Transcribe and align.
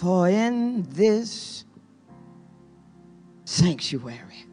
For 0.00 0.28
in 0.28 0.82
this 0.90 1.64
sanctuary, 3.46 4.44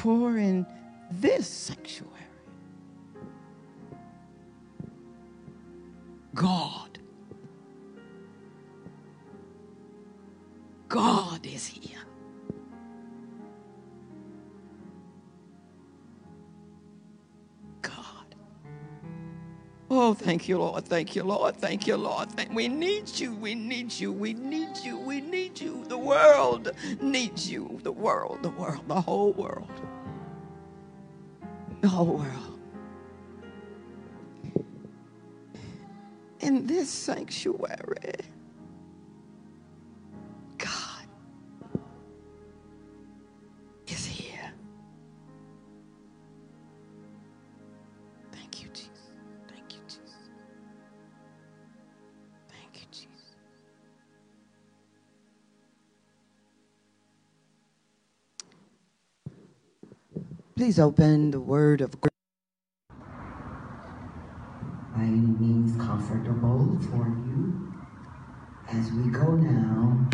for 0.00 0.38
in 0.38 0.64
this 1.10 1.48
sanctuary, 1.48 2.12
God, 6.36 7.00
God 10.88 11.44
is 11.44 11.66
here. 11.66 11.91
Oh, 19.94 20.14
thank 20.14 20.48
you, 20.48 20.58
Lord. 20.58 20.86
Thank 20.86 21.16
you, 21.16 21.22
Lord. 21.22 21.56
Thank 21.58 21.86
you, 21.86 21.98
Lord. 21.98 22.30
Thank- 22.32 22.54
we 22.54 22.66
need 22.68 23.10
you. 23.20 23.34
We 23.36 23.54
need 23.54 23.92
you. 23.92 24.10
We 24.12 24.34
need 24.34 24.78
you. 24.78 24.98
We 24.98 25.20
need 25.20 25.60
you. 25.60 25.84
The 25.86 25.98
world 25.98 26.72
needs 27.02 27.50
you. 27.50 27.78
The 27.82 27.92
world, 27.92 28.42
the 28.42 28.50
world, 28.50 28.88
the 28.88 29.02
whole 29.02 29.34
world. 29.34 29.70
The 31.82 31.88
whole 31.88 32.16
world. 32.18 32.60
In 36.40 36.66
this 36.66 36.90
sanctuary, 36.90 38.16
Please 60.62 60.78
open 60.78 61.32
the 61.32 61.40
word 61.40 61.80
of 61.80 62.00
grace. 62.00 62.12
by 64.94 65.02
any 65.02 65.16
means 65.16 65.76
comfortable 65.76 66.78
for 66.82 67.08
you 67.26 67.74
as 68.68 68.92
we 68.92 69.10
go 69.10 69.32
now 69.32 70.08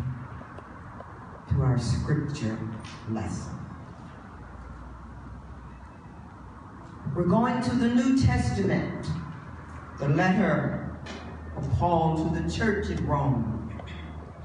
to 1.51 1.61
our 1.61 1.79
scripture 1.79 2.59
lesson. 3.11 3.53
We're 7.15 7.25
going 7.25 7.61
to 7.61 7.75
the 7.75 7.89
New 7.91 8.19
Testament, 8.19 9.07
the 9.99 10.09
letter 10.09 10.99
of 11.59 11.71
Paul 11.73 12.25
to 12.25 12.41
the 12.41 12.51
church 12.51 12.89
at 12.89 13.01
Rome. 13.01 13.83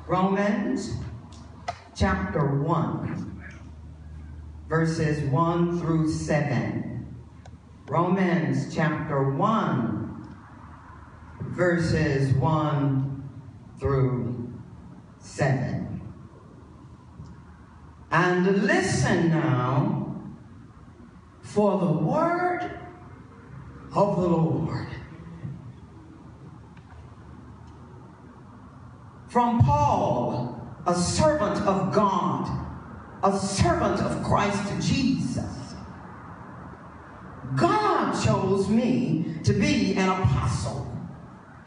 Romans 0.05 0.97
chapter 1.95 2.45
1, 2.45 3.32
verses 4.73 5.21
1 5.25 5.79
through 5.79 6.09
7. 6.09 7.15
Romans 7.85 8.73
chapter 8.73 9.29
1, 9.29 10.35
verses 11.41 12.33
1 12.33 13.29
through 13.79 14.51
7. 15.19 16.01
And 18.09 18.63
listen 18.63 19.29
now 19.29 20.15
for 21.43 21.77
the 21.77 21.91
word 21.91 22.79
of 23.93 24.15
the 24.19 24.27
Lord. 24.27 24.87
From 29.27 29.61
Paul, 29.61 30.67
a 30.87 30.95
servant 30.95 31.61
of 31.61 31.93
God, 31.93 32.62
a 33.23 33.37
servant 33.37 34.01
of 34.01 34.21
Christ 34.23 34.61
Jesus. 34.81 35.45
God 37.55 38.13
chose 38.23 38.67
me 38.67 39.37
to 39.43 39.53
be 39.53 39.93
an 39.95 40.09
apostle, 40.09 40.91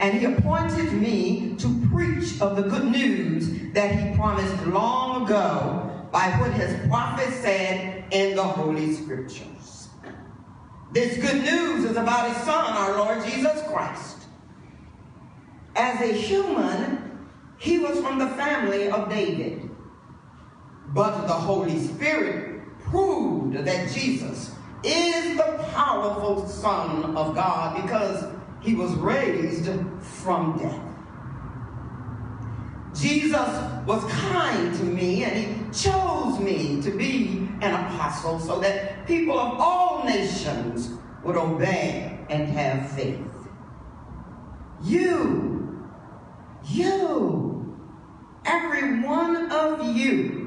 and 0.00 0.19
he 0.19 0.27
appointed 0.27 0.93
me 0.93 1.55
to 1.59 1.89
preach 1.91 2.41
of 2.41 2.56
the 2.56 2.62
good 2.62 2.84
news 2.84 3.72
that 3.72 3.95
he 3.95 4.15
promised 4.16 4.66
long 4.66 5.25
ago 5.25 6.09
by 6.12 6.28
what 6.39 6.53
his 6.53 6.89
prophet 6.89 7.33
said 7.33 8.05
in 8.11 8.37
the 8.37 8.43
Holy 8.43 8.93
Scriptures. 8.93 9.89
This 10.93 11.19
good 11.19 11.43
news 11.43 11.84
is 11.84 11.97
about 11.97 12.28
his 12.28 12.37
son, 12.45 12.72
our 12.77 12.99
Lord 12.99 13.25
Jesus 13.25 13.62
Christ. 13.69 14.19
As 15.75 16.00
a 16.00 16.12
human, 16.12 17.27
he 17.59 17.78
was 17.78 17.99
from 18.00 18.19
the 18.19 18.28
family 18.28 18.89
of 18.89 19.09
David. 19.09 19.71
But 20.89 21.27
the 21.27 21.33
Holy 21.33 21.79
Spirit 21.79 22.63
proved 22.81 23.57
that 23.65 23.93
Jesus 23.93 24.55
is 24.83 25.37
the 25.37 25.69
powerful 25.73 26.47
Son 26.47 27.17
of 27.17 27.35
God 27.35 27.83
because 27.83 28.33
he 28.61 28.75
was 28.75 28.93
raised 28.95 29.69
from 30.01 30.59
death. 30.59 30.81
Jesus 32.95 33.49
was 33.87 34.03
kind 34.11 34.75
to 34.75 34.85
me 34.85 35.25
and 35.25 35.37
he 35.37 35.79
chose 35.79 36.41
me 36.41 36.81
to 36.81 36.91
be 36.91 37.49
an 37.61 37.75
apostle 37.75 38.39
so 38.39 38.59
that 38.61 39.07
people 39.07 39.39
of 39.39 39.61
all 39.61 40.05
nations 40.05 40.93
would 41.23 41.37
obey 41.37 42.19
and 42.31 42.49
have 42.49 42.91
faith. 42.93 43.21
You, 44.83 45.85
you, 46.69 47.77
every 48.45 49.01
one 49.01 49.51
of 49.51 49.97
you 49.97 50.46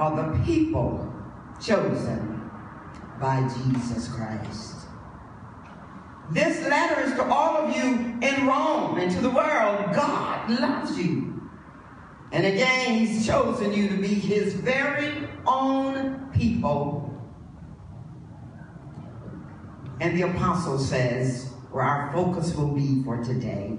are 0.00 0.16
the 0.16 0.44
people 0.44 1.12
chosen 1.62 2.50
by 3.20 3.46
Jesus 3.48 4.08
Christ. 4.08 4.76
This 6.30 6.66
letter 6.66 7.02
is 7.02 7.12
to 7.16 7.24
all 7.24 7.58
of 7.58 7.76
you 7.76 8.18
in 8.22 8.46
Rome 8.46 8.98
and 8.98 9.12
to 9.12 9.20
the 9.20 9.28
world. 9.28 9.94
God 9.94 10.58
loves 10.58 10.96
you. 10.96 11.50
And 12.32 12.46
again, 12.46 12.98
He's 12.98 13.26
chosen 13.26 13.74
you 13.74 13.88
to 13.88 13.96
be 13.98 14.06
His 14.06 14.54
very 14.54 15.28
own 15.46 16.30
people. 16.32 17.06
And 20.00 20.16
the 20.16 20.22
apostle 20.22 20.78
says, 20.78 21.50
where 21.70 21.84
our 21.84 22.10
focus 22.14 22.54
will 22.54 22.72
be 22.72 23.02
for 23.04 23.22
today, 23.22 23.76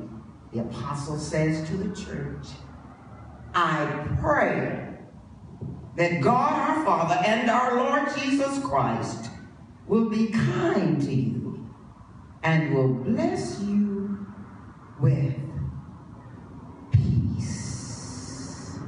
the 0.53 0.59
apostle 0.59 1.17
says 1.17 1.67
to 1.67 1.77
the 1.77 1.95
church, 1.95 2.45
I 3.55 4.07
pray 4.21 4.90
that 5.95 6.21
God 6.21 6.51
our 6.53 6.85
Father 6.85 7.15
and 7.25 7.49
our 7.49 7.75
Lord 7.75 8.07
Jesus 8.17 8.59
Christ 8.59 9.29
will 9.87 10.09
be 10.09 10.27
kind 10.27 11.01
to 11.01 11.13
you 11.13 11.69
and 12.43 12.73
will 12.73 12.87
bless 12.87 13.59
you 13.61 14.25
with 14.99 15.35
peace. 16.91 18.79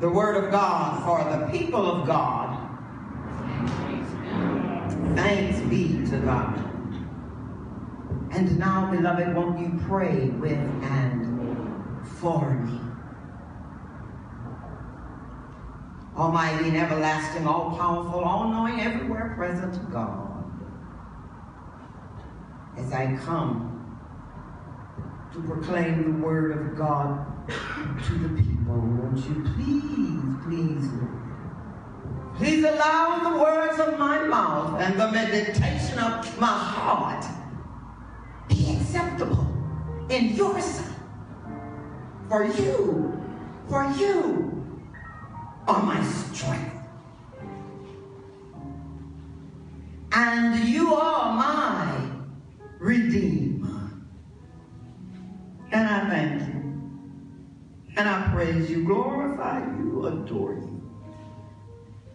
The 0.00 0.08
word 0.10 0.44
of 0.44 0.50
God 0.50 1.04
for 1.04 1.30
the 1.30 1.58
people 1.58 1.90
of 1.90 2.06
God. 2.06 2.62
Thanks 5.14 5.60
be 5.70 6.04
to 6.10 6.18
God. 6.18 6.62
And 8.32 8.58
now, 8.58 8.90
beloved, 8.90 9.34
won't 9.34 9.60
you 9.60 9.80
pray 9.86 10.26
with 10.26 10.58
and 10.82 12.06
for 12.06 12.50
me? 12.54 12.80
Almighty 16.16 16.68
and 16.68 16.76
everlasting, 16.78 17.46
all 17.46 17.76
powerful, 17.76 18.20
all 18.20 18.48
knowing, 18.48 18.80
everywhere 18.80 19.34
present 19.36 19.92
God. 19.92 20.44
As 22.78 22.90
I 22.92 23.16
come 23.24 23.98
to 25.32 25.42
proclaim 25.42 26.02
the 26.04 26.26
word 26.26 26.52
of 26.52 26.76
God 26.76 27.26
to 27.48 28.14
the 28.14 28.42
people, 28.42 28.76
won't 28.76 29.18
you 29.18 29.44
please, 29.54 30.36
please, 30.44 30.90
Lord, 30.92 31.10
please 32.36 32.64
allow 32.64 33.30
the 33.30 33.38
words 33.38 33.78
of 33.78 33.98
my 33.98 34.26
mouth 34.26 34.80
and 34.80 34.98
the 34.98 35.12
meditation 35.12 35.98
of 35.98 36.40
my 36.40 36.46
heart 36.46 37.26
be 38.48 38.74
acceptable 38.74 39.46
in 40.08 40.34
your 40.34 40.58
sight. 40.60 40.86
For 42.28 42.44
you, 42.44 43.22
for 43.68 43.84
you 43.98 44.55
are 45.66 45.82
my 45.82 46.02
strength. 46.04 46.72
And 50.12 50.68
you 50.68 50.94
are 50.94 51.34
my 51.34 52.10
redeemer. 52.78 53.90
And 55.72 55.88
I 55.88 56.08
thank 56.08 56.40
you. 56.40 56.56
And 57.96 58.08
I 58.08 58.30
praise 58.32 58.70
you, 58.70 58.84
glorify 58.84 59.58
you, 59.78 60.06
adore 60.06 60.54
you. 60.54 60.82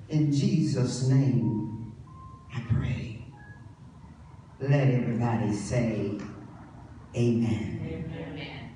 In 0.09 0.31
Jesus' 0.31 1.07
name, 1.07 1.93
I 2.53 2.61
pray. 2.69 3.25
Let 4.59 4.87
everybody 4.89 5.53
say, 5.53 6.17
Amen. 7.15 7.79
Amen. 7.83 8.69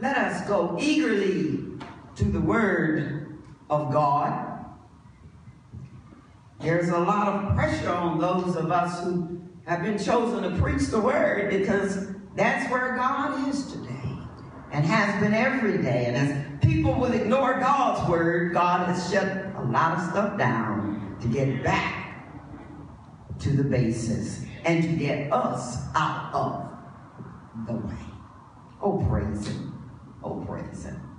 Let 0.00 0.18
us 0.18 0.46
go 0.48 0.76
eagerly 0.80 1.78
to 2.16 2.24
the 2.24 2.40
Word 2.40 3.38
of 3.70 3.92
God. 3.92 4.64
There's 6.60 6.90
a 6.90 6.98
lot 6.98 7.28
of 7.28 7.54
pressure 7.54 7.90
on 7.90 8.20
those 8.20 8.56
of 8.56 8.70
us 8.70 9.02
who 9.02 9.40
have 9.66 9.82
been 9.82 9.98
chosen 9.98 10.42
to 10.42 10.58
preach 10.60 10.88
the 10.88 11.00
Word 11.00 11.50
because 11.50 12.08
that's 12.36 12.70
where 12.70 12.96
God 12.96 13.48
is 13.48 13.72
today 13.72 14.18
and 14.72 14.84
has 14.84 15.20
been 15.22 15.34
every 15.34 15.82
day. 15.82 16.06
And 16.06 16.16
as 16.16 16.60
people 16.60 16.94
will 16.94 17.12
ignore 17.12 17.58
God's 17.58 18.08
Word, 18.08 18.52
God 18.52 18.88
has 18.88 19.10
shut 19.10 19.26
a 19.56 19.62
lot 19.64 19.98
of 19.98 20.10
stuff 20.10 20.38
down 20.38 21.16
to 21.20 21.28
get 21.28 21.62
back 21.62 22.02
to 23.40 23.50
the 23.50 23.64
basis 23.64 24.44
and 24.64 24.82
to 24.82 24.88
get 24.90 25.32
us 25.32 25.78
out 25.94 26.32
of 26.32 27.66
the 27.66 27.74
way. 27.74 27.94
Oh, 28.80 29.04
praise 29.08 29.46
Him. 29.46 29.90
Oh, 30.22 30.44
praise 30.46 30.84
Him. 30.84 31.11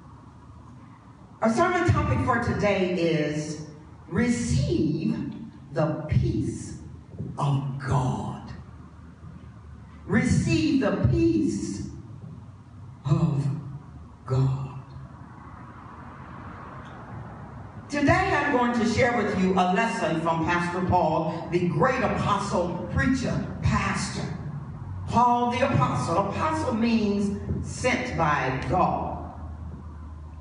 Our 1.44 1.51
sermon 1.54 1.86
topic 1.90 2.19
for 2.19 2.42
today 2.42 2.94
is 2.94 3.66
receive 4.07 5.34
the 5.74 6.06
peace 6.07 6.78
of 7.38 7.84
God. 7.86 8.50
Receive 10.06 10.80
the 10.80 11.06
peace 11.12 11.81
of 13.04 13.45
God. 14.25 14.86
Today 17.90 18.13
I'm 18.13 18.54
going 18.54 18.80
to 18.80 18.86
share 18.94 19.18
with 19.18 19.38
you 19.44 19.51
a 19.51 19.75
lesson 19.75 20.22
from 20.22 20.45
Pastor 20.45 20.80
Paul, 20.88 21.50
the 21.51 21.68
great 21.68 22.01
apostle, 22.01 22.90
preacher, 22.94 23.57
pastor. 23.62 24.25
Paul 25.10 25.51
the 25.51 25.74
apostle. 25.74 26.30
Apostle 26.30 26.75
means 26.75 27.38
sent 27.68 28.18
by 28.18 28.66
God. 28.69 29.12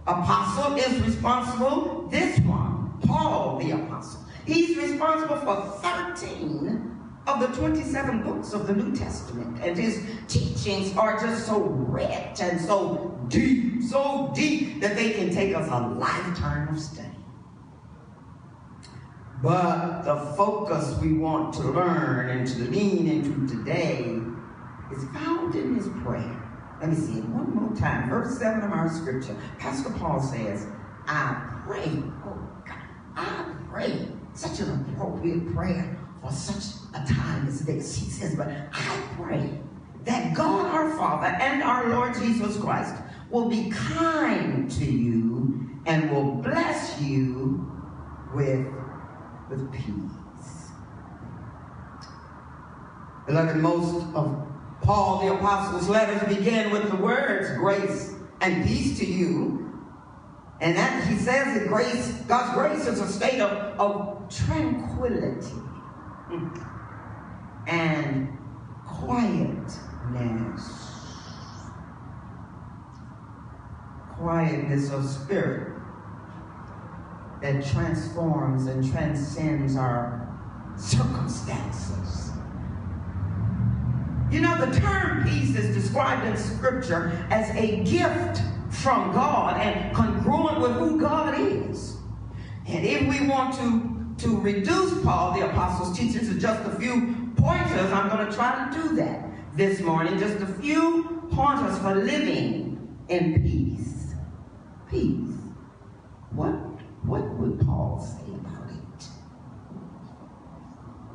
Apostle 0.07 0.77
is 0.77 1.01
responsible, 1.03 2.09
this 2.11 2.39
one, 2.41 2.93
Paul 3.07 3.59
the 3.59 3.71
apostle. 3.73 4.21
He's 4.45 4.77
responsible 4.77 5.37
for 5.37 5.63
13 5.81 6.99
of 7.29 7.41
the 7.41 7.47
27 7.59 8.25
books 8.25 8.53
of 8.53 8.67
the 8.67 8.75
New 8.75 8.97
Testament. 8.97 9.61
And 9.63 9.79
his 9.79 10.05
teachings 10.27 10.97
are 10.97 11.21
just 11.21 11.47
so 11.47 11.61
rich 11.61 12.41
and 12.41 12.61
so 12.61 13.17
deep, 13.29 13.83
so 13.83 14.33
deep 14.35 14.81
that 14.81 14.97
they 14.97 15.13
can 15.13 15.33
take 15.33 15.55
us 15.55 15.69
a 15.71 15.79
lifetime 15.79 16.75
of 16.75 16.81
study. 16.81 17.09
But 19.41 20.03
the 20.03 20.17
focus 20.37 20.99
we 21.01 21.15
want 21.15 21.55
to 21.55 21.63
learn 21.63 22.31
and 22.31 22.47
to 22.47 22.59
lean 22.71 23.07
into 23.09 23.47
today 23.47 24.19
is 24.93 25.05
found 25.13 25.55
in 25.55 25.77
his 25.77 25.89
prayer. 26.03 26.42
Let 26.83 26.91
me 26.91 26.97
see 26.97 27.19
it 27.19 27.25
one 27.27 27.55
more 27.55 27.77
time. 27.77 28.11
Verse 28.11 28.37
7 28.39 28.65
of 28.65 28.73
our 28.73 28.91
scripture. 28.91 29.37
Pastor 29.61 29.91
Paul 29.91 30.21
says, 30.21 30.67
I 31.07 31.61
pray, 31.65 31.87
oh 32.27 32.37
God, 32.67 32.77
I 33.15 33.55
pray. 33.71 34.09
Such 34.35 34.59
an 34.59 34.85
appropriate 34.91 35.55
prayer 35.55 35.97
for 36.21 36.33
such 36.33 36.81
a 36.95 37.07
time 37.07 37.47
as 37.47 37.61
this. 37.61 37.95
He 37.95 38.11
says, 38.11 38.35
but 38.35 38.49
I 38.49 39.03
pray 39.15 39.61
that 40.05 40.35
God 40.35 40.75
our 40.75 40.91
Father 40.97 41.29
and 41.29 41.63
our 41.63 41.89
Lord 41.89 42.15
Jesus 42.15 42.57
Christ 42.57 42.97
will 43.31 43.49
be 43.49 43.71
kind 43.71 44.69
to 44.73 44.85
you 44.85 45.71
and 45.87 46.11
will 46.11 46.35
bless 46.35 47.01
you 47.01 47.71
with 48.35 48.67
with 49.49 49.73
peace. 49.73 50.71
Beloved, 53.27 53.57
most 53.59 54.05
of 54.17 54.52
Paul 54.83 55.25
the 55.25 55.35
Apostle's 55.35 55.89
letters 55.89 56.37
begin 56.37 56.71
with 56.71 56.91
the 56.91 56.97
words 56.97 57.51
grace 57.57 58.15
and 58.41 58.67
peace 58.67 58.99
to 58.99 59.07
you. 59.07 59.59
And 60.61 60.77
that 60.77 61.09
he 61.09 61.17
says 61.17 61.59
that 61.59 61.69
grace, 61.69 62.13
God's 62.29 62.55
grace 62.55 62.87
is 62.87 63.01
a 63.01 63.09
state 63.09 63.41
of, 63.41 63.81
of 63.81 64.29
tranquility 64.29 65.55
and 67.67 68.39
quietness. 68.87 69.79
Quietness 74.17 74.91
of 74.91 75.05
spirit 75.05 75.81
that 77.41 77.65
transforms 77.67 78.67
and 78.67 78.89
transcends 78.93 79.77
our 79.77 80.29
circumstances. 80.77 82.32
You 84.33 84.41
know, 84.41 84.65
the 84.65 84.81
term 84.81 85.25
peace 85.25 85.55
is 85.57 85.75
described 85.75 86.27
in 86.27 86.39
Scripture 86.39 87.13
as 87.31 87.55
a 87.55 87.85
gift 87.85 88.41
from 88.71 89.13
God 89.13 89.61
and 89.61 89.95
congruent 89.95 90.59
with 90.61 90.73
who 90.73 90.99
God 90.99 91.39
is. 91.39 91.99
And 92.67 92.87
if 92.87 93.07
we 93.07 93.29
want 93.29 93.55
to, 93.57 94.25
to 94.27 94.41
reduce 94.41 95.03
Paul, 95.05 95.39
the 95.39 95.51
apostle's 95.51 95.99
teachings, 95.99 96.31
to 96.31 96.39
just 96.39 96.65
a 96.65 96.75
few 96.81 97.31
pointers, 97.37 97.93
I'm 97.93 98.09
going 98.09 98.27
to 98.27 98.33
try 98.33 98.71
to 98.71 98.83
do 98.83 98.97
that 98.97 99.29
this 99.55 99.81
morning. 99.81 100.19
Just 100.19 100.41
a 100.41 100.47
few 100.47 101.29
pointers 101.31 101.79
for 101.81 101.95
living 101.95 102.97
in 103.11 103.43
peace. 103.43 104.15
Peace. 104.89 105.37
What 106.31 106.55
what 107.05 107.29
would 107.35 107.61
Paul 107.61 108.01
say 108.01 108.33
about 108.35 108.71
it? 108.71 109.07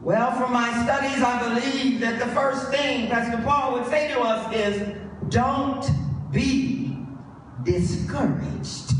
Well, 0.07 0.31
from 0.39 0.53
my 0.53 0.71
studies, 0.85 1.21
I 1.21 1.49
believe 1.49 1.99
that 1.99 2.17
the 2.17 2.27
first 2.27 2.69
thing 2.69 3.09
Pastor 3.09 3.43
Paul 3.43 3.73
would 3.73 3.87
say 3.87 4.07
to 4.13 4.21
us 4.21 4.55
is 4.55 4.95
don't 5.27 5.85
be 6.31 6.97
discouraged. 7.63 8.93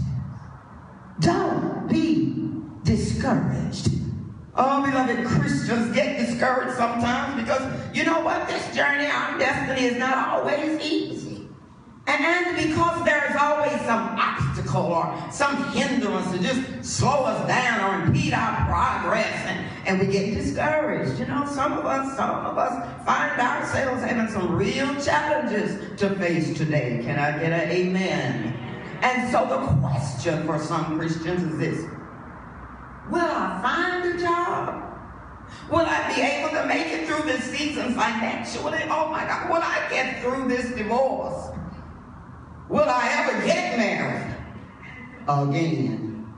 Don't 1.22 1.88
be 1.88 2.36
discouraged. 2.84 3.88
Oh, 4.54 4.84
beloved 4.84 5.26
Christians 5.28 5.96
get 5.96 6.20
discouraged 6.20 6.76
sometimes 6.76 7.42
because 7.42 7.96
you 7.96 8.04
know 8.04 8.20
what? 8.20 8.46
This 8.50 8.76
journey, 8.76 9.06
our 9.06 9.40
destiny 9.40 9.88
is 9.88 9.96
not 9.96 10.28
always 10.28 10.78
easy. 10.82 11.27
And, 12.08 12.48
because 12.58 13.06
there's 13.06 13.36
always 13.36 13.80
some 13.82 14.18
obstacle 14.18 14.82
or 14.82 15.32
some 15.32 15.72
hindrance 15.72 16.32
to 16.32 16.40
just 16.40 16.84
slow 16.84 17.26
us 17.26 17.48
down 17.48 17.80
or 17.82 18.06
impede 18.06 18.34
our 18.34 18.66
progress 18.66 19.34
and, 19.46 19.66
and 19.86 20.00
we 20.00 20.12
get 20.12 20.34
discouraged. 20.34 21.20
You 21.20 21.28
know, 21.28 21.46
some 21.46 21.74
of 21.74 21.86
us, 21.86 22.18
some 22.18 22.46
of 22.46 22.58
us 22.58 23.06
find 23.06 23.40
ourselves 23.40 24.02
having 24.04 24.28
some 24.28 24.56
real 24.56 24.94
challenges 25.02 25.98
to 26.00 26.16
face 26.16 26.58
today. 26.58 27.02
Can 27.04 27.20
I 27.20 27.32
get 27.38 27.52
an 27.52 27.70
amen? 27.70 28.54
And 29.02 29.32
so 29.32 29.46
the 29.46 29.68
question 29.80 30.46
for 30.46 30.60
some 30.60 30.98
Christians 30.98 31.44
is 31.44 31.60
this. 31.60 31.86
Will 33.12 33.22
I 33.22 33.60
find 33.62 34.16
a 34.16 34.20
job? 34.20 34.84
Will 35.70 35.86
I 35.86 36.14
be 36.14 36.22
able 36.22 36.50
to 36.50 36.66
make 36.66 36.88
it 36.88 37.08
through 37.08 37.24
this 37.24 37.44
season 37.44 37.94
financially? 37.94 38.80
Oh 38.90 39.10
my 39.10 39.26
God, 39.26 39.50
will 39.50 39.62
I 39.62 39.88
get 39.90 40.22
through 40.22 40.48
this 40.48 40.76
divorce? 40.76 41.52
Will 42.70 42.84
I 42.84 43.10
ever 43.20 43.46
get 43.46 43.78
married 43.78 44.36
again? 45.30 46.34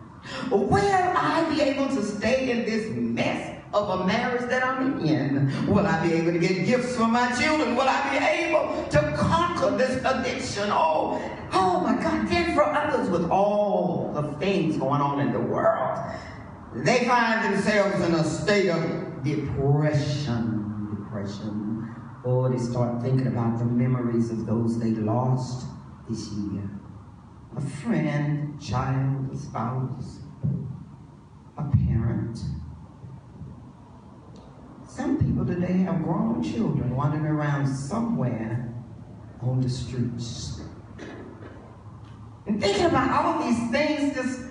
Will 0.52 0.76
I 0.76 1.50
be 1.50 1.62
able 1.62 1.88
to 1.88 2.04
stay 2.04 2.52
in 2.52 2.66
this 2.66 2.92
mess 2.92 3.64
of 3.74 4.02
a 4.02 4.06
marriage 4.06 4.48
that 4.50 4.64
I'm 4.64 5.04
in? 5.04 5.68
Will 5.68 5.88
I 5.88 6.06
be 6.06 6.14
able 6.14 6.34
to 6.34 6.40
get 6.40 6.68
gifts 6.68 6.96
for 6.96 7.08
my 7.08 7.32
children? 7.40 7.76
Will 7.76 7.88
I 7.88 8.10
be 8.12 8.26
able 8.46 8.86
to 8.90 9.18
conquer 9.18 9.76
this 9.76 10.04
addiction? 10.06 10.70
Oh, 10.72 11.20
oh 11.52 11.80
my 11.82 12.00
God. 12.02 12.28
Then 12.28 12.54
for 12.54 12.64
others 12.64 13.10
with 13.10 13.28
all 13.32 14.12
the 14.14 14.34
things 14.34 14.78
going 14.78 15.02
on 15.02 15.20
in 15.22 15.34
the 15.34 15.40
world, 15.40 15.98
they 16.76 17.06
find 17.06 17.44
themselves 17.44 18.06
in 18.06 18.14
a 18.14 18.24
state 18.24 18.70
of 18.70 19.24
depression. 19.24 20.96
Depression. 20.96 21.96
Oh, 22.24 22.48
they 22.50 22.60
start 22.60 23.02
thinking 23.02 23.28
about 23.28 23.58
the 23.58 23.66
memories 23.66 24.30
of 24.30 24.46
those 24.46 24.78
they 24.78 24.92
lost 24.92 25.69
this 26.10 26.30
year. 26.30 26.70
A 27.56 27.62
friend, 27.62 28.60
child, 28.60 29.40
spouse, 29.40 30.20
a 31.58 31.64
parent. 31.64 32.40
Some 34.88 35.18
people 35.18 35.46
today 35.46 35.78
have 35.84 36.04
grown 36.04 36.42
children 36.44 36.96
wandering 36.96 37.26
around 37.26 37.68
somewhere 37.68 38.74
on 39.42 39.62
the 39.62 39.70
streets. 39.70 40.62
And 42.48 42.60
thinking 42.60 42.86
about 42.86 43.12
all 43.12 43.44
these 43.44 43.70
things 43.70 44.16
just 44.16 44.42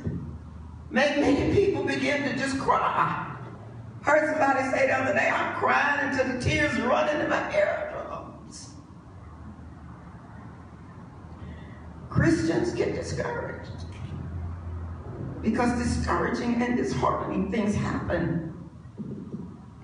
make 0.91 1.19
many 1.19 1.53
people 1.53 1.83
begin 1.83 2.23
to 2.23 2.37
just 2.37 2.59
cry. 2.59 3.37
Heard 4.03 4.31
somebody 4.31 4.71
say 4.71 4.87
the 4.87 4.95
other 4.95 5.13
day, 5.13 5.29
I'm 5.29 5.57
crying 5.57 6.09
until 6.09 6.35
the 6.35 6.41
tears 6.41 6.79
run 6.81 7.09
into 7.09 7.29
my 7.29 7.55
ear. 7.55 7.88
Christians 12.19 12.73
get 12.73 12.97
discouraged. 12.97 13.71
Because 15.41 15.79
discouraging 15.79 16.61
and 16.61 16.77
disheartening 16.77 17.49
things 17.53 17.77
happen 17.77 18.53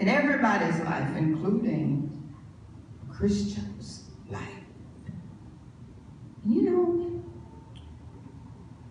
in 0.00 0.08
everybody's 0.08 0.80
life, 0.80 1.16
including 1.16 2.34
Christians' 3.08 4.10
life. 4.28 4.42
You 6.44 6.62
know, 6.62 7.24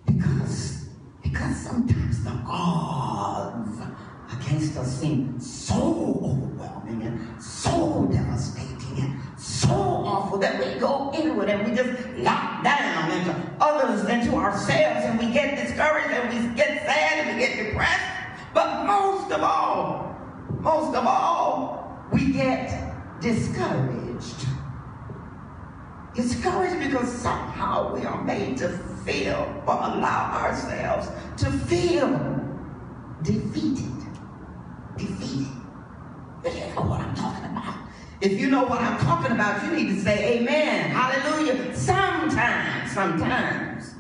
because 0.06 0.88
because 1.22 1.58
sometimes 1.58 2.24
the 2.24 2.32
odds 2.48 3.78
against 4.32 4.78
us 4.78 5.02
seem 5.02 5.38
so 5.38 6.22
overwhelming 6.24 7.02
and 7.04 7.44
so 7.44 8.08
devastating 8.10 8.73
that 10.40 10.60
we 10.60 10.80
go 10.80 11.12
it 11.14 11.50
and 11.50 11.70
we 11.70 11.76
just 11.76 11.92
lock 12.18 12.64
down 12.64 13.12
into 13.12 13.36
others 13.60 14.06
and 14.06 14.24
to 14.24 14.36
ourselves 14.36 15.06
and 15.06 15.20
we 15.20 15.32
get 15.32 15.56
discouraged 15.56 16.12
and 16.12 16.30
we 16.30 16.56
get 16.56 16.86
sad 16.86 17.20
and 17.20 17.38
we 17.38 17.46
get 17.46 17.64
depressed. 17.64 18.04
But 18.54 18.86
most 18.86 19.32
of 19.32 19.42
all, 19.42 20.16
most 20.60 20.96
of 20.96 21.06
all, 21.06 22.08
we 22.12 22.32
get 22.32 22.94
discouraged. 23.22 24.48
Discouraged 26.16 26.80
because 26.80 27.12
somehow 27.12 27.94
we 27.96 28.06
are 28.06 28.24
made 28.24 28.58
to 28.58 28.70
feel 29.06 29.64
or 29.68 29.74
allow 29.74 30.44
ourselves 30.44 31.10
to 31.38 31.52
feel 31.52 32.10
defeated. 33.24 33.92
Defeated. 34.98 35.48
You 36.46 36.76
know 36.76 36.82
what 36.82 37.02
I'm 37.02 37.16
talking 37.16 37.46
about. 37.46 37.83
If 38.24 38.40
you 38.40 38.50
know 38.50 38.64
what 38.64 38.80
I'm 38.80 38.98
talking 39.00 39.34
about, 39.34 39.66
you 39.66 39.72
need 39.76 39.96
to 39.96 40.00
say 40.00 40.38
amen. 40.40 40.92
Hallelujah. 40.92 41.76
Sometimes, 41.76 42.90
sometimes. 42.94 43.96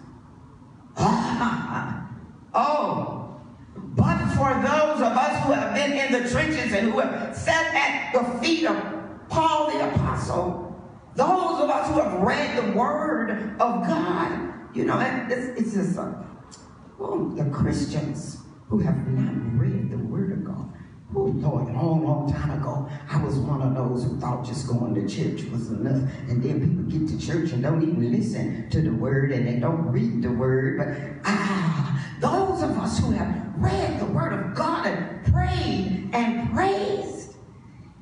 Ah, 0.95 2.09
oh, 2.53 3.37
but 3.75 4.17
for 4.29 4.53
those 4.53 5.01
of 5.01 5.11
us 5.17 5.45
who 5.45 5.51
have 5.51 5.75
been 5.75 5.91
in 5.91 6.23
the 6.23 6.29
trenches 6.29 6.71
and 6.71 6.93
who 6.93 6.99
have 7.01 7.35
sat 7.35 7.75
at 7.75 8.13
the 8.13 8.39
feet 8.39 8.65
of 8.65 8.77
Paul 9.27 9.69
the 9.69 9.89
Apostle, 9.93 10.73
those 11.17 11.59
of 11.59 11.69
us 11.69 11.89
who 11.89 11.99
have 11.99 12.21
read 12.21 12.63
the 12.63 12.77
Word 12.77 13.57
of 13.59 13.85
God, 13.85 14.53
you 14.73 14.85
know, 14.85 15.01
it's, 15.29 15.59
it's 15.59 15.73
just, 15.73 15.95
the 15.95 17.49
Christians 17.51 18.37
who 18.69 18.79
have 18.79 19.05
not 19.05 19.59
read 19.59 19.91
the 19.91 19.97
Word 19.97 20.31
of 20.31 20.45
God. 20.45 20.71
Lord, 21.13 21.69
a 21.69 21.73
long, 21.73 22.05
long 22.05 22.31
time 22.31 22.59
ago, 22.59 22.89
I 23.09 23.23
was 23.23 23.35
one 23.35 23.61
of 23.61 23.75
those 23.75 24.03
who 24.03 24.19
thought 24.19 24.43
just 24.43 24.67
going 24.67 24.95
to 24.95 25.01
church 25.01 25.43
was 25.51 25.69
enough. 25.69 26.09
And 26.27 26.43
then 26.43 26.59
people 26.59 26.99
get 26.99 27.07
to 27.09 27.25
church 27.25 27.51
and 27.51 27.61
don't 27.61 27.83
even 27.83 28.11
listen 28.11 28.69
to 28.71 28.81
the 28.81 28.91
word 28.91 29.31
and 29.31 29.47
they 29.47 29.59
don't 29.59 29.91
read 29.91 30.23
the 30.23 30.31
word. 30.31 30.77
But 30.77 31.21
ah, 31.25 32.17
those 32.19 32.63
of 32.63 32.71
us 32.77 32.99
who 32.99 33.11
have 33.11 33.53
read 33.57 33.99
the 33.99 34.05
word 34.05 34.33
of 34.33 34.55
God 34.55 34.87
and 34.87 35.25
prayed 35.31 36.09
and 36.13 36.51
praised, 36.51 37.35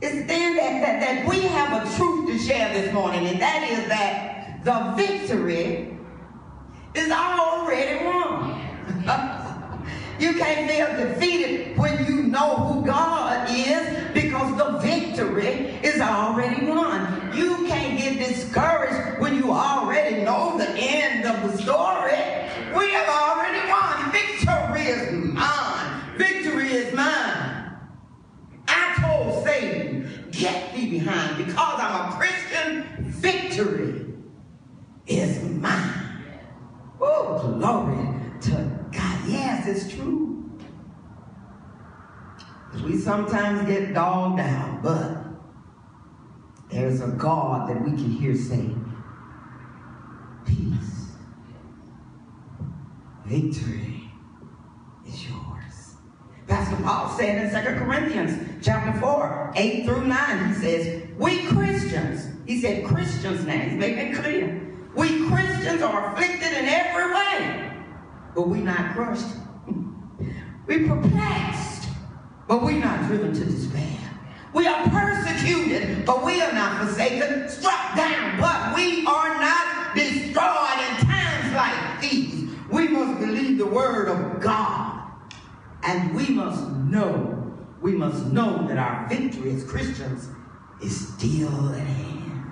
it's 0.01 0.27
then 0.27 0.55
that, 0.55 0.81
that, 0.81 0.99
that 1.01 1.29
we 1.29 1.41
have 1.41 1.85
a 1.85 1.97
truth 1.97 2.27
to 2.29 2.39
share 2.39 2.73
this 2.73 2.93
morning, 2.93 3.27
and 3.27 3.39
that 3.41 3.69
is 3.69 3.87
that 3.87 4.63
the 4.63 4.93
victory 4.95 5.97
is 6.95 7.11
already 7.11 8.05
won. 8.05 8.70
You 10.21 10.33
can't 10.35 10.69
feel 10.69 11.07
defeated 11.07 11.75
when 11.79 12.05
you 12.05 12.21
know 12.21 12.55
who 12.55 12.85
God 12.85 13.49
is 13.49 14.13
because 14.13 14.55
the 14.55 14.77
victory 14.77 15.79
is 15.81 15.99
already 15.99 16.67
won. 16.67 17.31
You 17.35 17.65
can't 17.65 17.97
get 17.97 18.19
discouraged 18.19 19.19
when 19.19 19.35
you 19.35 19.51
already 19.51 20.23
know 20.23 20.59
the 20.59 20.69
end 20.77 21.25
of 21.25 21.41
the 21.51 21.57
story. 21.57 22.19
We 22.77 22.91
have 22.91 23.09
already 23.09 23.67
won. 23.67 24.11
Victory 24.11 24.83
is 24.83 25.11
mine. 25.33 26.01
Victory 26.17 26.71
is 26.71 26.93
mine. 26.93 27.71
I 28.67 28.95
told 29.01 29.43
Satan, 29.43 30.29
get 30.31 30.75
thee 30.75 30.99
behind 30.99 31.43
because 31.43 31.79
I'm 31.79 32.11
a 32.11 32.15
Christian. 32.15 32.85
Victory 33.09 34.05
is 35.07 35.41
mine. 35.43 36.23
Oh, 36.99 37.39
glory 37.57 38.07
to 38.41 38.51
God, 38.91 39.00
yes, 39.27 39.67
it's 39.67 39.93
true. 39.93 40.49
We 42.83 42.97
sometimes 42.97 43.67
get 43.67 43.93
dogged 43.93 44.37
down, 44.37 44.81
but 44.81 45.25
there's 46.69 47.01
a 47.01 47.09
God 47.09 47.69
that 47.69 47.83
we 47.83 47.91
can 47.91 48.09
hear 48.09 48.35
say, 48.35 48.69
Peace, 50.45 51.11
victory 53.25 54.09
is 55.05 55.29
yours. 55.29 55.95
Pastor 56.47 56.81
Paul 56.83 57.09
said 57.17 57.53
in 57.53 57.63
2 57.63 57.79
Corinthians 57.85 58.65
chapter 58.65 58.97
4, 58.99 59.53
8 59.55 59.85
through 59.85 60.07
9, 60.07 60.47
he 60.47 60.53
says, 60.55 61.07
We 61.17 61.43
Christians, 61.47 62.27
he 62.47 62.61
said 62.61 62.85
Christians 62.85 63.45
now, 63.45 63.59
he's 63.59 63.77
making 63.77 64.13
it 64.13 64.15
clear. 64.15 64.75
We 64.95 65.27
Christians 65.27 65.81
are 65.81 66.13
afflicted 66.13 66.53
in 66.53 66.65
every 66.65 67.13
way 67.13 67.70
but 68.35 68.47
we 68.47 68.61
not 68.61 68.93
crushed. 68.93 69.35
we 70.67 70.87
perplexed, 70.87 71.89
but 72.47 72.63
we 72.63 72.77
not 72.77 73.07
driven 73.07 73.33
to 73.33 73.45
despair. 73.45 73.97
We 74.53 74.67
are 74.67 74.87
persecuted, 74.89 76.05
but 76.05 76.23
we 76.25 76.41
are 76.41 76.51
not 76.51 76.85
forsaken, 76.85 77.47
struck 77.49 77.95
down, 77.95 78.39
but 78.39 78.75
we 78.75 79.05
are 79.05 79.39
not 79.39 79.95
destroyed 79.95 80.79
in 80.89 81.05
times 81.07 81.55
like 81.55 82.01
these. 82.01 82.49
We 82.69 82.87
must 82.89 83.19
believe 83.19 83.57
the 83.57 83.65
word 83.65 84.09
of 84.09 84.41
God. 84.41 85.09
And 85.83 86.13
we 86.13 86.29
must 86.29 86.67
know, 86.69 87.57
we 87.81 87.93
must 87.93 88.27
know 88.27 88.67
that 88.67 88.77
our 88.77 89.07
victory 89.09 89.51
as 89.51 89.63
Christians 89.63 90.29
is 90.83 91.07
still 91.15 91.69
at 91.73 91.79
hand. 91.79 92.43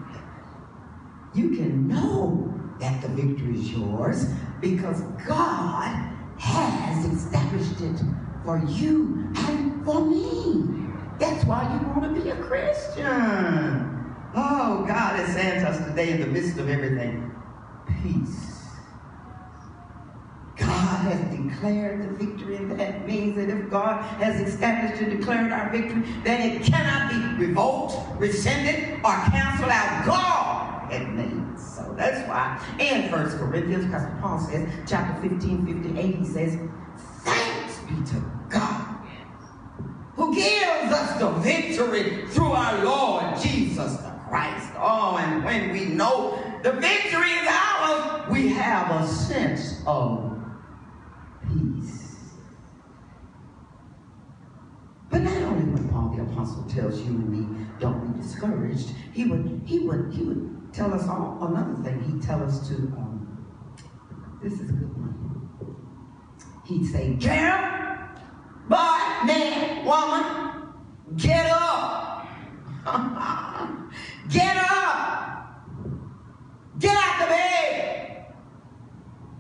You 1.36 1.50
can 1.50 1.88
know 1.88 2.54
that 2.80 3.02
the 3.02 3.10
victory 3.10 3.56
is 3.56 3.72
yours 3.72 4.26
because 4.62 5.02
God 5.28 6.16
has 6.38 7.06
established 7.06 7.82
it 7.82 8.02
for 8.44 8.62
you 8.68 9.32
and 9.36 9.84
for 9.86 10.06
me. 10.06 10.88
That's 11.20 11.44
why 11.46 11.64
you 11.74 11.88
want 12.00 12.16
to 12.16 12.22
be 12.22 12.30
a 12.30 12.36
Christian. 12.36 13.06
Oh, 14.36 14.86
God 14.88 15.20
has 15.20 15.34
sent 15.34 15.66
us 15.66 15.86
today 15.88 16.12
in 16.12 16.22
the 16.22 16.28
midst 16.28 16.58
of 16.58 16.70
everything. 16.70 17.32
Peace. 18.02 18.50
God 20.56 21.14
has 21.14 21.38
declared 21.38 22.04
the 22.04 22.26
victory, 22.26 22.58
and 22.58 22.80
that 22.80 23.08
means 23.08 23.36
that 23.38 23.50
if 23.50 23.70
God 23.70 24.02
has 24.22 24.40
established 24.42 25.02
and 25.02 25.18
declared 25.18 25.52
our 25.52 25.70
victory, 25.70 26.04
then 26.24 26.42
it 26.42 26.64
cannot 26.64 27.10
be 27.38 27.46
revoked, 27.46 27.96
rescinded, 28.20 29.00
or 29.04 29.14
canceled 29.32 29.72
out. 29.72 30.06
God 30.06 30.92
had 30.92 31.14
made 31.16 31.39
that's 32.00 32.28
why 32.28 32.60
in 32.80 33.10
First 33.10 33.38
Corinthians, 33.38 33.86
because 33.86 34.08
Paul 34.22 34.40
says, 34.40 34.70
chapter 34.88 35.30
15, 35.30 35.66
58, 35.66 36.16
he 36.16 36.26
says, 36.26 36.58
Thanks 37.24 37.80
be 37.80 37.96
to 38.12 38.24
God 38.50 39.00
who 40.20 40.36
gives 40.36 40.92
us 40.92 41.18
the 41.18 41.30
victory 41.40 42.26
through 42.28 42.52
our 42.52 42.84
Lord 42.84 43.40
Jesus 43.40 43.96
the 43.98 44.12
Christ. 44.28 44.70
Oh, 44.78 45.18
and 45.18 45.46
when 45.46 45.72
we 45.72 45.86
know 45.86 46.38
the 46.62 46.74
victory 46.74 47.32
is 47.32 47.48
ours, 47.48 48.30
we 48.30 48.50
have 48.50 49.02
a 49.02 49.08
sense 49.08 49.82
of 49.88 50.38
peace. 51.48 52.18
But 55.10 55.22
not 55.22 55.42
only 55.42 55.72
when 55.72 55.88
Paul 55.88 56.14
the 56.16 56.24
apostle 56.24 56.64
tells 56.64 57.00
you 57.00 57.12
and 57.12 57.30
me, 57.30 57.66
don't 57.80 58.14
be 58.14 58.22
discouraged, 58.22 58.90
he 59.14 59.24
would 59.24 59.62
he 59.66 59.80
would 59.80 60.14
he 60.14 60.24
would 60.24 60.59
tell 60.74 60.94
us 60.94 61.08
all 61.08 61.38
another 61.42 61.82
thing. 61.84 62.02
He'd 62.04 62.22
tell 62.22 62.44
us 62.44 62.68
to, 62.70 62.76
um, 62.76 63.46
this 64.42 64.54
is 64.54 64.70
a 64.70 64.74
good 64.74 64.98
one. 64.98 65.50
He'd 66.66 66.86
say, 66.86 67.14
girl, 67.14 67.98
boy, 68.70 69.26
man, 69.26 69.86
woman, 69.86 70.74
get 71.18 71.48
up. 71.52 72.28
get 74.30 74.58
up. 74.58 75.66
Get 76.80 76.96
out 76.96 77.20
the 77.20 77.26
bed. 77.26 78.26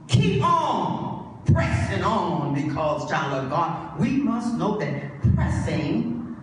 Keep 0.07 0.43
on 0.43 1.41
pressing 1.45 2.03
on 2.03 2.53
because, 2.53 3.09
child 3.09 3.45
of 3.45 3.49
God, 3.49 3.99
we 3.99 4.17
must 4.17 4.55
know 4.55 4.77
that 4.77 5.21
pressing 5.35 6.35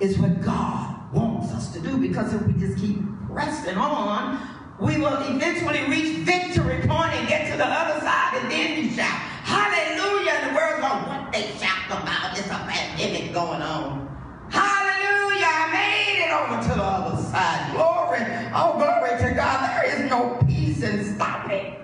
is 0.00 0.18
what 0.18 0.42
God 0.42 0.95
wants 1.12 1.52
us 1.52 1.72
to 1.72 1.80
do 1.80 1.96
because 1.96 2.32
if 2.34 2.42
we 2.46 2.52
just 2.54 2.78
keep 2.78 2.98
pressing 3.30 3.76
on, 3.76 4.40
we 4.80 4.98
will 4.98 5.16
eventually 5.22 5.84
reach 5.88 6.18
victory 6.18 6.86
point 6.86 7.12
and 7.14 7.28
get 7.28 7.50
to 7.50 7.56
the 7.56 7.64
other 7.64 8.00
side, 8.00 8.38
and 8.40 8.50
then 8.50 8.84
you 8.84 8.90
shout, 8.90 9.20
Hallelujah! 9.44 10.32
And 10.32 10.50
the 10.50 10.54
world 10.54 10.80
goes, 10.80 11.08
What 11.08 11.32
they 11.32 11.42
shout 11.58 11.86
about? 11.86 12.36
It's 12.38 12.46
a 12.48 12.60
pandemic 12.68 13.32
going 13.32 13.62
on. 13.62 14.06
Hallelujah! 14.50 15.46
I 15.46 15.72
made 15.72 16.24
it 16.24 16.32
over 16.32 16.62
to 16.62 16.74
the 16.74 16.84
other 16.84 17.22
side. 17.22 17.72
Glory, 17.72 18.20
oh 18.54 18.74
glory 18.76 19.18
to 19.22 19.34
God. 19.34 19.82
There 19.82 19.96
is 19.96 20.10
no 20.10 20.38
peace 20.46 20.82
in 20.82 21.14
stopping. 21.14 21.76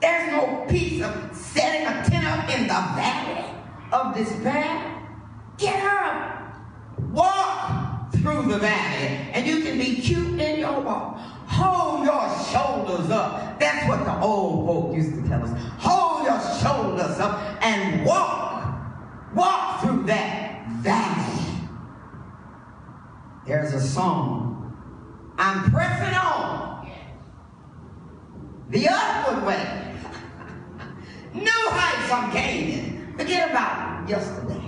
There's 0.00 0.32
no 0.32 0.66
peace 0.68 1.02
of 1.02 1.36
setting 1.36 1.86
a 1.86 2.04
tent 2.04 2.26
up 2.26 2.48
in 2.50 2.62
the 2.62 2.74
valley 2.74 3.44
of 3.92 4.16
despair. 4.16 5.00
Get 5.58 5.84
up 5.84 6.34
And 8.62 9.46
you 9.46 9.62
can 9.62 9.78
be 9.78 9.96
cute 9.96 10.40
in 10.40 10.60
your 10.60 10.80
walk. 10.80 11.18
Hold 11.46 12.04
your 12.04 12.28
shoulders 12.52 13.10
up. 13.10 13.58
That's 13.58 13.88
what 13.88 14.04
the 14.04 14.20
old 14.20 14.66
folk 14.66 14.96
used 14.96 15.14
to 15.14 15.28
tell 15.28 15.42
us. 15.42 15.50
Hold 15.78 16.24
your 16.24 16.40
shoulders 16.60 17.18
up 17.18 17.62
and 17.62 18.04
walk. 18.04 18.76
Walk 19.34 19.80
through 19.82 20.04
that 20.04 20.66
valley. 20.80 21.44
There's 23.46 23.74
a 23.74 23.80
song. 23.80 24.74
I'm 25.36 25.70
pressing 25.70 26.14
on. 26.14 26.90
The 28.70 28.88
upward 28.88 29.46
way. 29.46 29.94
New 31.34 31.50
heights 31.50 32.12
I'm 32.12 32.32
gaining. 32.32 33.14
Forget 33.18 33.50
about 33.50 34.08
yesterday. 34.08 34.63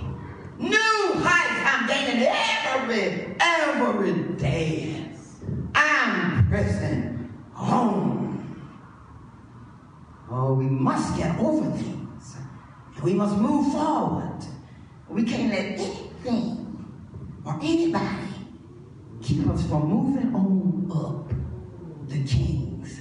New 0.59 1.13
heights 1.15 1.61
I'm 1.65 1.87
gaining 1.87 2.27
every, 2.27 3.35
every 3.39 4.35
day. 4.37 5.05
I'm 5.75 6.47
pressing 6.47 7.31
on. 7.55 8.65
Oh, 10.29 10.55
we 10.55 10.65
must 10.65 11.15
get 11.17 11.37
over 11.39 11.69
things. 11.77 12.35
We 13.03 13.13
must 13.13 13.37
move 13.37 13.71
forward. 13.71 14.43
We 15.09 15.23
can't 15.23 15.51
let 15.51 15.79
anything 15.79 16.85
or 17.45 17.59
anybody 17.61 18.27
keep 19.21 19.47
us 19.47 19.65
from 19.67 19.87
moving 19.87 20.33
on 20.33 20.89
up 20.91 21.29
the 22.09 22.23
King's 22.23 22.99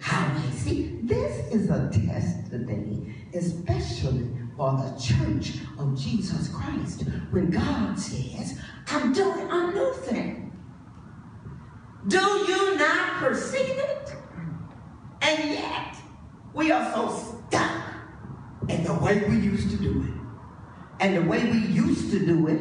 highway. 0.00 0.50
See, 0.52 1.00
this 1.02 1.52
is 1.52 1.68
a 1.68 1.90
test 1.90 2.50
today, 2.50 3.12
especially 3.34 4.30
for 4.62 4.74
the 4.74 4.96
church 4.96 5.54
of 5.76 5.98
Jesus 5.98 6.46
Christ, 6.46 7.02
when 7.32 7.50
God 7.50 7.98
says, 7.98 8.60
I'm 8.86 9.12
doing 9.12 9.50
a 9.50 9.72
new 9.72 9.92
thing. 9.94 10.56
Do 12.06 12.20
you 12.20 12.76
not 12.76 13.18
perceive 13.18 13.76
it? 13.76 14.14
And 15.20 15.50
yet, 15.50 15.96
we 16.54 16.70
are 16.70 16.94
so 16.94 17.08
stuck 17.48 17.82
in 18.68 18.84
the 18.84 18.94
way 18.94 19.24
we 19.28 19.34
used 19.40 19.68
to 19.70 19.76
do 19.78 20.04
it. 20.04 20.14
And 21.00 21.16
the 21.16 21.28
way 21.28 21.42
we 21.50 21.58
used 21.58 22.12
to 22.12 22.24
do 22.24 22.46
it 22.46 22.60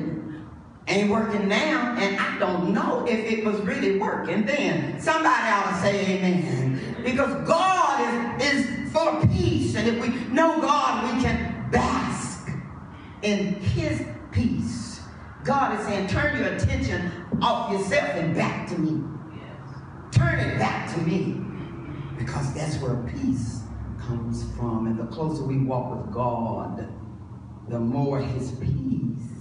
ain't 0.87 1.11
working 1.11 1.47
now, 1.47 1.95
and 1.99 2.19
I 2.19 2.39
don't 2.39 2.73
know 2.73 3.05
if 3.07 3.31
it 3.31 3.45
was 3.45 3.59
really 3.61 3.99
working 3.99 4.43
then. 4.43 4.99
Somebody 4.99 5.51
ought 5.51 5.69
to 5.69 5.81
say 5.81 6.17
amen. 6.17 7.03
Because 7.03 7.47
God 7.47 8.41
is, 8.41 8.65
is 8.65 8.81
of 8.95 9.29
peace, 9.31 9.75
and 9.75 9.87
if 9.87 10.01
we 10.01 10.09
know 10.33 10.59
in 13.21 13.55
his 13.55 14.03
peace. 14.31 15.01
God 15.43 15.79
is 15.79 15.85
saying, 15.85 16.07
turn 16.07 16.37
your 16.37 16.53
attention 16.53 17.11
off 17.41 17.71
yourself 17.71 18.09
and 18.15 18.35
back 18.35 18.67
to 18.69 18.77
me. 18.77 19.03
Turn 20.11 20.39
it 20.39 20.59
back 20.59 20.93
to 20.93 21.01
me. 21.01 21.41
Because 22.17 22.53
that's 22.53 22.77
where 22.77 22.95
peace 23.15 23.61
comes 23.99 24.45
from. 24.55 24.87
And 24.87 24.99
the 24.99 25.07
closer 25.07 25.43
we 25.43 25.57
walk 25.57 25.95
with 25.95 26.13
God, 26.13 26.87
the 27.69 27.79
more 27.79 28.19
his 28.19 28.51
peace 28.51 29.31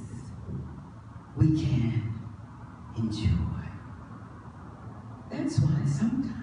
we 1.36 1.60
can 1.60 2.14
enjoy. 2.96 3.28
That's 5.30 5.60
why 5.60 5.84
sometimes 5.86 6.34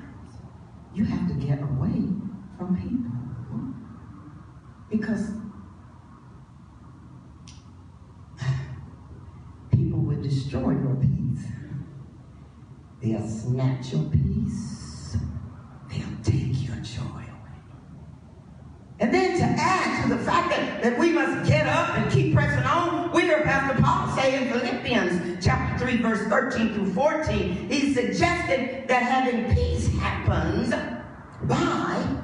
you 0.94 1.06
have 1.06 1.28
to 1.28 1.34
get 1.34 1.62
away 1.62 2.04
from 2.58 2.78
people. 2.78 3.12
Because 4.90 5.32
people 9.72 10.00
destroy 10.22 10.72
your 10.72 10.96
peace. 10.96 11.46
They'll 13.02 13.28
snatch 13.28 13.94
your 13.94 14.04
peace. 14.04 15.18
They'll 15.90 16.24
take 16.24 16.66
your 16.66 16.76
joy 16.78 17.04
away. 17.04 17.58
And 19.00 19.14
then 19.14 19.38
to 19.38 19.44
add 19.44 20.04
to 20.04 20.16
the 20.16 20.24
fact 20.24 20.50
that, 20.50 20.82
that 20.84 20.98
we 20.98 21.12
must 21.12 21.48
get 21.48 21.68
up 21.68 21.98
and 21.98 22.12
keep 22.12 22.34
pressing 22.34 22.66
on, 22.66 23.12
we 23.12 23.24
hear 23.24 23.42
Pastor 23.44 23.82
Paul 23.82 24.16
say 24.16 24.42
in 24.42 24.52
Philippians 24.52 25.46
chapter 25.46 25.86
3, 25.86 25.98
verse 25.98 26.28
13 26.28 26.74
through 26.74 26.94
14, 26.94 27.70
he 27.70 27.94
suggested 27.94 28.88
that 28.88 29.04
having 29.04 29.54
peace 29.56 29.88
happens 29.98 30.74
by 31.44 32.18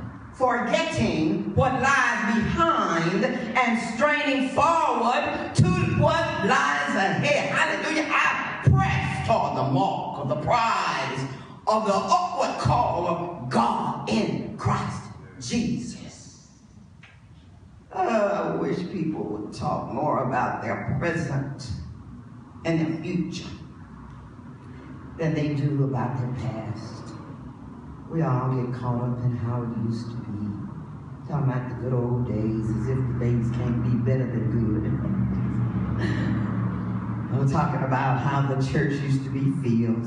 forgetting 0.44 1.56
what 1.56 1.72
lies 1.82 2.36
behind 2.36 3.24
and 3.24 3.96
straining 3.96 4.50
forward 4.50 5.52
to 5.56 5.64
what 6.02 6.20
lies 6.46 6.96
ahead. 6.98 7.50
Hallelujah. 7.50 8.10
I 8.12 8.60
press 8.70 9.26
toward 9.26 9.56
the 9.56 9.72
mark 9.72 10.20
of 10.20 10.28
the 10.28 10.36
prize 10.46 11.28
of 11.66 11.86
the 11.86 11.94
upward 11.94 12.60
call 12.60 13.08
of 13.08 13.50
God 13.50 14.10
in 14.10 14.58
Christ 14.58 15.04
Jesus. 15.40 16.50
Uh, 17.94 18.00
I 18.00 18.56
wish 18.58 18.80
people 18.92 19.24
would 19.24 19.54
talk 19.54 19.94
more 19.94 20.28
about 20.28 20.62
their 20.62 20.98
present 21.00 21.70
and 22.66 22.82
their 22.82 23.02
future 23.02 23.48
than 25.18 25.36
they 25.36 25.54
do 25.54 25.86
about 25.86 26.18
their 26.18 26.34
past. 26.34 27.03
We 28.14 28.22
all 28.22 28.54
get 28.54 28.72
caught 28.80 29.02
up 29.02 29.18
in 29.24 29.36
how 29.38 29.64
it 29.64 29.70
used 29.90 30.12
to 30.12 30.16
be. 30.18 30.46
Talking 31.28 31.50
about 31.50 31.70
the 31.70 31.76
good 31.82 31.94
old 31.94 32.28
days 32.28 32.70
as 32.70 32.88
if 32.90 32.98
the 32.98 33.18
days 33.20 33.50
can't 33.58 33.82
be 33.82 33.98
better 34.06 34.28
than 34.28 34.54
good. 34.54 34.86
I'm 37.34 37.50
talking 37.50 37.82
about 37.82 38.20
how 38.20 38.54
the 38.54 38.62
church 38.62 39.02
used 39.02 39.24
to 39.24 39.32
be 39.32 39.50
filled. 39.64 40.06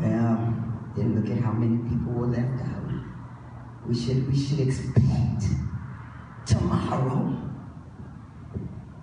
Well, 0.00 0.54
then 0.96 1.14
look 1.14 1.28
at 1.28 1.44
how 1.44 1.52
many 1.52 1.76
people 1.90 2.14
were 2.14 2.28
left 2.28 2.62
out. 2.62 2.90
We 3.86 3.94
should, 3.94 4.26
we 4.26 4.38
should 4.38 4.60
expect 4.60 5.44
tomorrow 6.46 7.36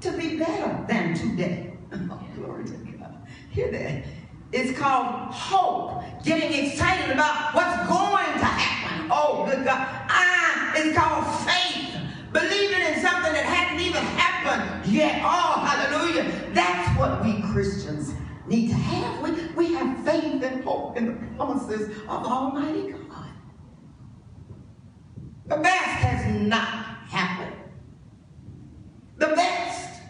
to 0.02 0.12
be 0.18 0.40
better 0.40 0.86
than 0.88 1.14
today. 1.14 1.78
Oh, 1.94 2.20
glory 2.36 2.66
to 2.66 2.74
God. 2.74 3.28
Hear 3.52 3.72
that? 3.72 4.06
It's 4.56 4.80
called 4.80 5.34
hope. 5.34 6.02
Getting 6.24 6.66
excited 6.66 7.12
about 7.12 7.54
what's 7.54 7.76
going 7.90 8.40
to 8.40 8.46
happen. 8.46 9.10
Oh, 9.12 9.46
good 9.46 9.66
God. 9.66 9.86
Ah, 10.10 10.72
it's 10.78 10.98
called 10.98 11.26
faith. 11.46 11.94
Believing 12.32 12.80
in 12.80 13.02
something 13.02 13.34
that 13.34 13.44
hasn't 13.44 13.82
even 13.82 14.02
happened 14.02 14.90
yet. 14.90 15.22
Oh, 15.26 15.60
hallelujah. 15.60 16.54
That's 16.54 16.98
what 16.98 17.22
we 17.22 17.42
Christians 17.52 18.14
need 18.48 18.70
to 18.70 18.76
have. 18.76 19.22
We, 19.22 19.68
we 19.68 19.74
have 19.74 20.06
faith 20.06 20.42
and 20.42 20.64
hope 20.64 20.96
in 20.96 21.08
the 21.08 21.36
promises 21.36 21.90
of 22.04 22.26
Almighty 22.26 22.94
God. 22.94 23.28
The 25.48 25.58
best 25.58 25.84
has 25.84 26.42
not 26.48 26.70
happened. 27.10 27.62
The 29.18 29.28
best 29.28 30.02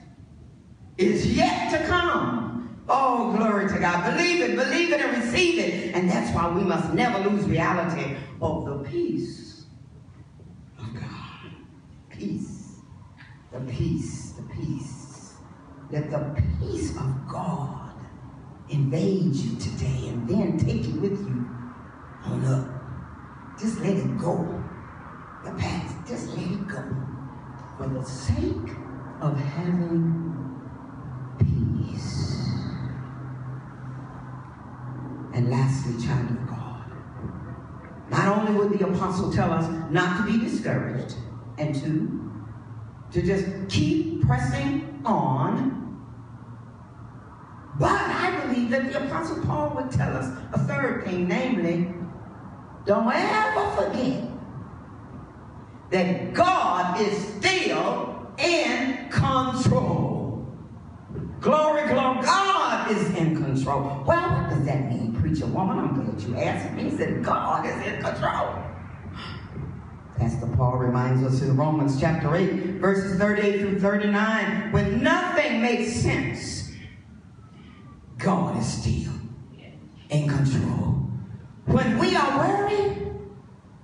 is 0.99 1.35
yet 1.35 1.71
to 1.71 1.87
come. 1.87 2.54
Oh, 2.87 3.33
glory 3.35 3.67
to 3.67 3.79
God. 3.79 4.15
Believe 4.15 4.41
it, 4.41 4.55
believe 4.55 4.91
it, 4.91 5.01
and 5.01 5.23
receive 5.23 5.59
it. 5.59 5.95
And 5.95 6.09
that's 6.09 6.33
why 6.35 6.49
we 6.49 6.61
must 6.61 6.93
never 6.93 7.29
lose 7.29 7.45
reality 7.45 8.15
of 8.41 8.65
the 8.65 8.77
peace 8.89 9.65
of 10.77 10.93
God. 10.93 11.51
Peace. 12.09 12.75
The 13.51 13.59
peace, 13.61 14.33
the 14.33 14.43
peace. 14.53 15.33
Let 15.89 16.11
the 16.11 16.41
peace 16.59 16.91
of 16.97 17.27
God 17.27 17.93
invade 18.69 19.35
you 19.35 19.57
today 19.57 20.09
and 20.09 20.27
then 20.27 20.57
take 20.57 20.85
it 20.85 20.95
with 20.95 21.19
you 21.19 21.47
on 22.23 22.45
up. 22.45 23.59
Just 23.59 23.79
let 23.79 23.95
it 23.95 24.17
go 24.17 24.63
the 25.43 25.51
past. 25.51 25.95
Just 26.07 26.29
let 26.29 26.47
it 26.47 26.67
go. 26.67 26.83
For 27.77 27.87
the 27.87 28.03
sake 28.03 28.75
of 29.21 29.37
having 29.37 30.61
peace. 31.39 32.54
And 35.35 35.51
lastly, 35.51 36.03
child 36.05 36.31
of 36.31 36.47
God. 36.47 36.91
Not 38.09 38.37
only 38.37 38.53
would 38.53 38.79
the 38.79 38.87
apostle 38.87 39.31
tell 39.33 39.51
us 39.51 39.69
not 39.91 40.25
to 40.25 40.31
be 40.31 40.39
discouraged, 40.39 41.15
and 41.57 41.75
two, 41.75 42.31
to 43.11 43.21
just 43.21 43.45
keep 43.69 44.25
pressing 44.25 45.01
on. 45.05 45.81
But 47.77 47.89
I 47.91 48.45
believe 48.45 48.69
that 48.69 48.91
the 48.93 49.05
apostle 49.05 49.43
Paul 49.43 49.73
would 49.75 49.91
tell 49.91 50.15
us 50.15 50.27
a 50.53 50.59
third 50.59 51.03
thing, 51.03 51.27
namely, 51.27 51.93
don't 52.85 53.11
ever 53.11 53.71
forget 53.75 54.23
that 55.91 56.33
God 56.33 57.01
is 57.01 57.17
still 57.17 58.31
in 58.37 59.09
control. 59.09 60.47
Glory, 61.41 61.87
glory, 61.87 62.21
God 62.21 62.91
is 62.91 63.09
in 63.15 63.35
control. 63.35 64.03
Well, 64.05 64.29
what 64.29 64.49
does 64.49 64.65
that 64.65 64.89
mean, 64.89 65.14
preacher 65.35 65.51
woman? 65.51 65.79
I'm 65.79 65.93
glad 65.93 66.21
you 66.21 66.35
asked 66.37 66.73
me. 66.73 66.83
He 66.83 66.97
said, 66.97 67.23
God 67.23 67.65
is 67.65 67.75
in 67.85 68.01
control. 68.01 68.55
Pastor 70.17 70.47
Paul 70.55 70.77
reminds 70.77 71.23
us 71.23 71.41
in 71.41 71.57
Romans 71.57 71.99
chapter 71.99 72.33
8, 72.33 72.49
verses 72.79 73.19
38 73.19 73.59
through 73.59 73.79
39, 73.79 74.71
when 74.71 75.03
nothing 75.03 75.61
makes 75.61 75.93
sense, 75.93 76.71
God 78.17 78.57
is 78.57 78.65
still 78.65 79.11
in 80.09 80.29
control. 80.29 81.09
When 81.65 81.97
we 81.99 82.15
are 82.15 82.37
worried, 82.37 83.11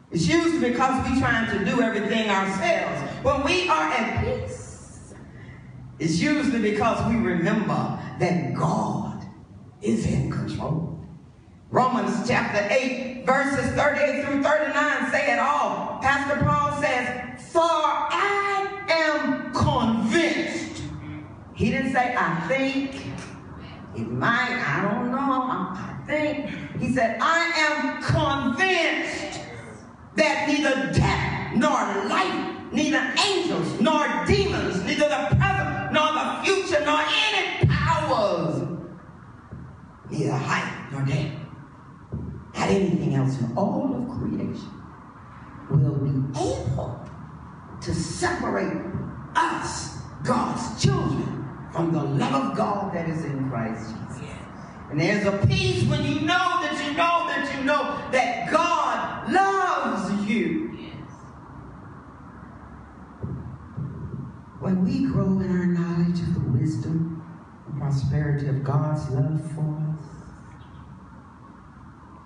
it's 0.09 0.25
usually 0.25 0.71
because 0.71 1.09
we're 1.09 1.19
trying 1.19 1.51
to 1.51 1.65
do 1.65 1.81
everything 1.81 2.29
ourselves. 2.29 3.01
When 3.23 3.43
we 3.43 3.67
are 3.67 3.91
at 3.91 4.23
peace, 4.23 5.13
it's 5.99 6.21
usually 6.21 6.71
because 6.71 7.11
we 7.11 7.17
remember 7.17 7.99
that 8.19 8.53
God 8.53 9.25
is 9.81 10.05
in 10.05 10.31
control. 10.31 10.90
Romans 11.71 12.27
chapter 12.27 12.67
8, 12.69 13.23
verses 13.25 13.71
38 13.75 14.25
through 14.25 14.43
39 14.43 15.10
say 15.10 15.31
it 15.31 15.39
all. 15.39 15.99
Pastor 16.01 16.43
Paul 16.43 16.81
says, 16.81 17.49
For 17.49 17.62
I 17.62 18.67
am 18.89 19.53
convinced. 19.53 20.84
He 21.53 21.71
didn't 21.71 21.93
say, 21.93 22.13
I 22.13 22.45
think. 22.49 22.95
It 23.95 24.05
might, 24.12 24.51
I 24.51 24.81
don't 24.81 25.12
know, 25.12 25.17
I 25.17 25.97
think. 26.05 26.49
He 26.77 26.93
said, 26.93 27.17
I 27.21 27.39
am 27.55 28.03
convinced 28.03 29.39
that 30.17 30.49
neither 30.49 30.91
death 30.91 31.55
nor 31.55 32.10
life, 32.10 32.73
neither 32.73 33.13
angels 33.25 33.79
nor 33.79 34.25
demons, 34.25 34.84
neither 34.84 35.07
the 35.07 35.38
present 35.38 35.93
nor 35.93 36.12
the 36.12 36.41
future, 36.43 36.84
nor 36.84 36.99
any 36.99 37.65
powers, 37.65 38.67
neither 40.10 40.36
height 40.36 40.91
nor 40.91 41.03
depth, 41.03 41.40
not 42.53 42.69
anything 42.69 43.15
else 43.15 43.39
in 43.39 43.51
all 43.55 43.95
of 43.95 44.19
creation 44.19 44.69
will 45.69 45.95
be 45.95 46.39
able 46.39 46.99
to 47.81 47.93
separate 47.93 48.77
us, 49.35 49.99
God's 50.23 50.81
children, 50.81 51.47
from 51.71 51.91
the 51.91 52.03
love 52.03 52.51
of 52.51 52.57
God 52.57 52.93
that 52.93 53.09
is 53.09 53.23
in 53.25 53.49
Christ 53.49 53.95
Jesus. 54.09 54.35
And 54.89 54.99
there's 54.99 55.25
a 55.25 55.47
peace 55.47 55.83
when 55.85 56.03
you 56.03 56.21
know 56.21 56.59
that 56.61 56.83
you 56.85 56.93
know 56.97 57.25
that 57.27 57.57
you 57.57 57.63
know 57.63 57.97
that 58.11 58.51
God 58.51 59.31
loves 59.31 60.29
you. 60.29 60.67
When 64.59 64.85
we 64.85 65.05
grow 65.05 65.39
in 65.39 65.57
our 65.57 65.65
knowledge 65.65 66.19
of 66.19 66.33
the 66.35 66.51
wisdom 66.51 67.23
and 67.67 67.81
prosperity 67.81 68.47
of 68.47 68.63
God's 68.63 69.09
love 69.09 69.41
for 69.55 69.61
us, 69.61 69.90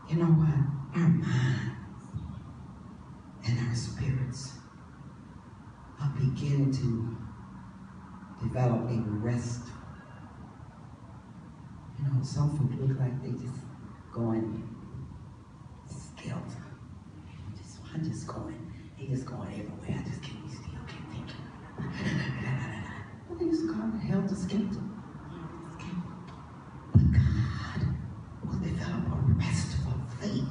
you 0.10 0.16
know 0.18 0.26
what? 0.26 1.02
Our 1.02 1.08
minds 1.10 1.76
and 3.48 3.68
our 3.68 3.76
spirits 3.76 4.54
are 6.02 6.14
beginning 6.18 6.72
to 6.74 7.18
develop 8.44 8.90
a 8.90 9.04
rest. 9.08 9.62
You 11.98 12.06
know, 12.06 12.24
some 12.24 12.58
folk 12.58 12.70
look 12.80 13.00
like 13.00 13.22
they 13.24 13.32
just 13.32 13.62
going 14.14 14.68
skeleton. 15.90 16.64
Just, 17.58 17.78
I'm 17.94 18.04
just 18.04 18.28
going, 18.28 18.72
they 19.00 19.08
just 19.08 19.26
going 19.26 19.48
everywhere. 19.50 20.04
I 20.04 20.10
just 20.10 20.22
can't 20.22 20.44
be 20.44 20.50
still, 20.54 20.72
can't 20.88 21.10
think. 21.12 21.30
What 23.28 23.40
they 23.40 23.46
used 23.46 23.68
to 23.68 23.74
call 23.74 23.90
it 23.90 24.00
helter 24.08 24.36
skelter. 24.36 24.82
But 26.94 27.12
God 27.12 27.88
will 28.46 28.60
develop 28.60 29.08
a 29.08 29.34
restful 29.34 29.94
faith 30.22 30.44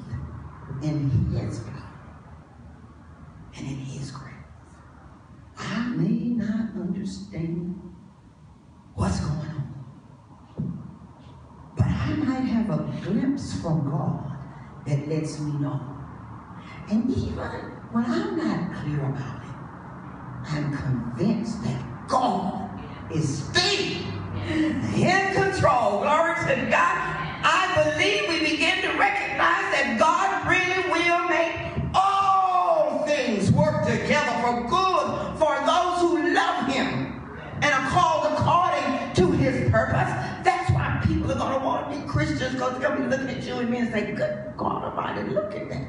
in 0.83 1.11
His 1.31 1.61
power 1.61 1.83
and 3.57 3.67
in 3.67 3.77
His 3.77 4.11
grace. 4.11 4.35
I 5.57 5.89
may 5.91 6.31
not 6.35 6.75
understand 6.75 7.81
what's 8.95 9.21
going 9.21 9.33
on, 9.39 9.73
but 11.77 11.87
I 11.87 12.15
might 12.17 12.45
have 12.49 12.71
a 12.71 13.01
glimpse 13.03 13.61
from 13.61 13.89
God 13.89 14.37
that 14.87 15.09
lets 15.25 15.41
me 15.41 15.53
know. 15.59 15.81
And 16.91 17.11
even 17.11 17.49
when 17.93 18.05
I'm 18.05 18.37
not 18.37 18.83
clear 18.83 19.01
about 19.01 19.41
it, 19.43 20.53
I'm 20.53 20.77
convinced 20.77 21.65
that 21.65 22.09
God 22.09 22.69
is 23.11 23.45
still 23.45 24.03
in 24.53 25.33
control. 25.33 26.03
Glory 26.03 26.35
to 26.35 26.69
God. 26.69 26.97
I 27.47 27.95
believe 27.97 28.29
we 28.29 28.51
begin 28.51 28.83
to 28.83 28.99
recognize 28.99 29.67
that 29.73 29.97
God 29.99 30.47
really 30.47 30.91
will 30.93 31.29
make 31.31 31.57
all 31.95 33.07
things 33.07 33.51
work 33.51 33.87
together 33.87 34.33
for 34.43 34.69
good 34.69 35.39
for 35.39 35.57
those 35.65 36.01
who 36.03 36.35
love 36.35 36.69
Him 36.69 37.19
and 37.63 37.73
are 37.73 37.89
called 37.89 38.31
according 38.31 39.15
to 39.15 39.33
His 39.39 39.71
purpose. 39.71 40.13
That's 40.45 40.71
why 40.71 41.03
people 41.07 41.33
are 41.33 41.39
going 41.39 41.59
to 41.59 41.65
want 41.65 41.91
to 41.91 41.99
be 41.99 42.07
Christians 42.07 42.53
because 42.53 42.73
they're 42.79 42.91
going 42.91 43.03
to 43.03 43.09
be 43.09 43.17
looking 43.17 43.39
at 43.39 43.43
you 43.43 43.55
and 43.55 43.71
me 43.71 43.79
and 43.79 43.91
say, 43.91 44.13
Good 44.13 44.44
God 44.57 44.85
Almighty, 44.85 45.31
look 45.31 45.55
at 45.55 45.69
that. 45.69 45.89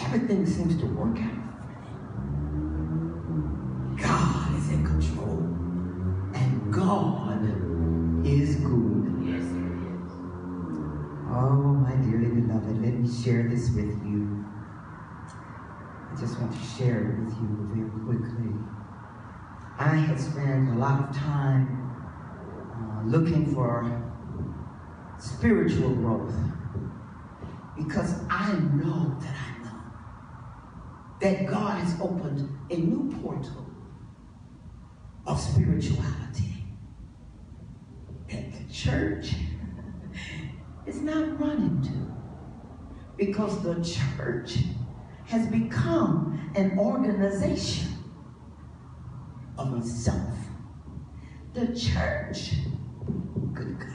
Everything 0.00 0.46
seems 0.46 0.76
to 0.80 0.86
work 0.86 1.18
out. 1.18 1.40
God 3.98 4.54
is 4.56 4.70
in 4.70 4.84
control. 4.84 5.38
And 6.34 6.72
God 6.72 7.42
is 8.24 8.56
good. 8.56 9.22
Yes, 9.24 9.42
is. 9.42 9.52
Oh, 11.32 11.76
my 11.82 11.92
dearly 11.96 12.28
beloved, 12.40 12.80
let 12.82 12.94
me 12.94 13.22
share 13.22 13.48
this 13.48 13.70
with 13.70 13.90
you. 14.04 14.44
I 16.12 16.20
just 16.20 16.38
want 16.40 16.52
to 16.52 16.58
share 16.58 17.12
it 17.12 17.18
with 17.24 17.34
you 17.34 17.48
very 17.72 17.90
quickly. 18.04 18.54
I 19.78 19.96
had 19.96 20.20
spent 20.20 20.68
a 20.70 20.78
lot 20.78 21.08
of 21.08 21.16
time 21.16 21.76
uh, 22.74 23.08
looking 23.08 23.52
for 23.54 24.02
spiritual 25.18 25.90
growth 25.90 26.34
because 27.84 28.14
I 28.28 28.52
know 28.74 29.16
that 29.20 29.34
I 29.34 29.64
know 29.64 29.80
that 31.20 31.46
God 31.46 31.78
has 31.82 32.00
opened 32.00 32.48
a 32.70 32.76
new 32.76 33.14
portal 33.22 33.66
of 35.26 35.40
spirituality 35.40 36.64
that 38.28 38.52
the 38.52 38.72
church 38.72 39.32
is 40.86 41.00
not 41.00 41.40
running 41.40 41.82
to 41.82 43.16
because 43.16 43.62
the 43.62 43.74
church 43.82 44.58
has 45.24 45.46
become 45.46 46.50
an 46.56 46.78
organization 46.78 47.88
of 49.56 49.76
itself. 49.78 50.36
The 51.52 51.66
church, 51.68 52.52
good 53.52 53.78
God, 53.78 53.90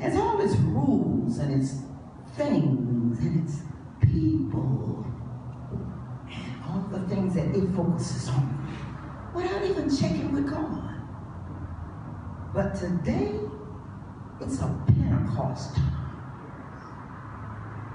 has 0.00 0.16
all 0.16 0.40
its 0.40 0.56
rules 0.56 1.38
and 1.38 1.62
its 1.62 1.74
things 2.36 3.18
and 3.20 3.48
its 3.48 3.60
people 4.00 5.06
and 6.28 6.62
all 6.66 6.80
the 6.90 7.00
things 7.08 7.34
that 7.34 7.54
it 7.54 7.68
focuses 7.74 8.28
on 8.28 9.32
without 9.34 9.64
even 9.64 9.94
checking 9.94 10.32
with 10.32 10.48
God. 10.48 10.90
But 12.54 12.74
today, 12.74 13.32
it's 14.40 14.60
a 14.60 14.84
Pentecost. 14.86 15.76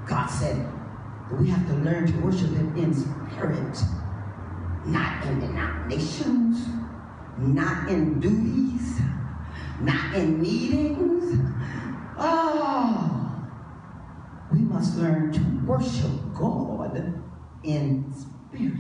God 0.08 0.28
said 0.28 0.58
that 0.58 1.40
we 1.40 1.50
have 1.50 1.66
to 1.68 1.74
learn 1.76 2.08
to 2.08 2.18
worship 2.20 2.50
Him 2.50 2.76
in 2.76 2.94
spirit, 2.94 3.78
not 4.86 5.26
in 5.26 5.40
denominations, 5.40 6.68
not 7.38 7.90
in 7.90 8.20
duties, 8.20 9.00
not 9.82 10.16
in 10.16 10.42
meetings. 10.42 11.40
Oh, 12.18 13.09
we 14.52 14.60
must 14.60 14.98
learn 14.98 15.32
to 15.32 15.40
worship 15.66 16.12
God 16.34 17.14
in 17.64 18.12
spirit 18.14 18.74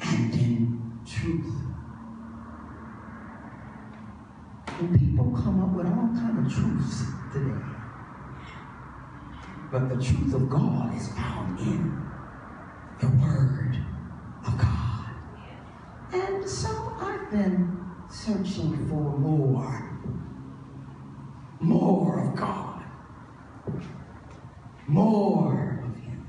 and 0.00 0.34
in 0.34 1.00
truth. 1.06 1.54
And 4.80 4.98
people 4.98 5.30
come 5.30 5.62
up 5.62 5.70
with 5.70 5.86
all 5.86 6.10
kind 6.14 6.44
of 6.46 6.52
truths 6.52 7.04
today. 7.32 7.64
But 9.70 9.88
the 9.88 10.02
truth 10.02 10.34
of 10.34 10.50
God 10.50 10.94
is 10.96 11.08
found 11.08 11.58
in 11.60 12.02
the 13.00 13.08
Word 13.24 13.78
of 14.46 14.58
God. 14.58 15.10
And 16.12 16.48
so 16.48 16.68
I've 17.00 17.30
been 17.30 17.80
searching 18.10 18.86
for 18.88 19.18
more. 19.18 19.90
More 21.60 22.20
of 22.20 22.36
God. 22.36 22.63
More 24.86 25.80
of 25.84 25.96
Him. 26.02 26.26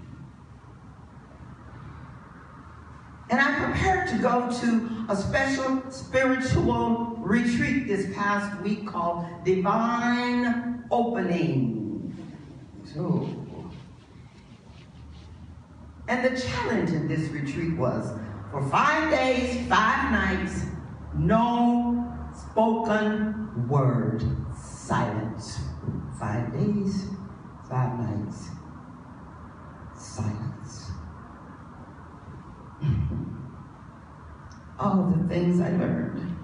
And 3.29 3.41
I 3.41 3.65
prepared 3.65 4.09
to 4.09 4.17
go 4.17 4.49
to 4.61 5.05
a 5.09 5.15
special 5.15 5.83
spiritual 5.89 7.17
retreat 7.19 7.87
this 7.87 8.13
past 8.15 8.61
week 8.61 8.87
called 8.87 9.25
Divine 9.43 10.83
Opening. 10.91 12.15
So, 12.93 13.29
and 16.07 16.23
the 16.23 16.39
challenge 16.39 16.91
in 16.91 17.07
this 17.07 17.29
retreat 17.31 17.75
was 17.77 18.13
for 18.51 18.61
five 18.69 19.11
days, 19.11 19.67
five 19.67 20.11
nights, 20.11 20.65
no 21.15 22.15
spoken 22.33 23.67
word 23.67 24.23
silence. 24.55 25.59
Five 26.19 26.53
days, 26.53 27.09
five 27.69 27.99
nights, 27.99 28.49
silence. 29.97 30.91
All 34.79 35.03
the 35.03 35.27
things 35.33 35.59
I 35.61 35.69
learned. 35.69 36.35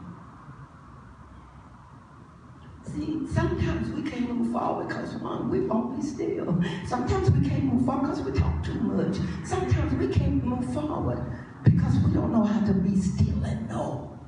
See, 2.84 3.28
sometimes 3.32 3.92
we 3.92 4.10
can't 4.10 4.32
move 4.34 4.52
forward 4.52 4.88
because 4.88 5.14
one, 5.16 5.50
we 5.50 5.62
won't 5.62 5.96
be 5.96 6.06
still. 6.06 6.62
Sometimes 6.88 7.30
we 7.32 7.48
can't 7.48 7.66
move 7.66 7.86
forward 7.86 8.08
because 8.08 8.22
we 8.24 8.32
talk 8.32 8.64
too 8.64 8.80
much. 8.82 9.18
Sometimes 9.46 9.94
we 9.94 10.08
can't 10.08 10.44
move 10.44 10.74
forward 10.74 11.24
because 11.64 12.00
we 12.00 12.14
don't 12.14 12.32
know 12.32 12.44
how 12.44 12.66
to 12.66 12.74
be 12.74 13.00
still 13.00 13.44
and 13.44 13.70
know 13.70 14.20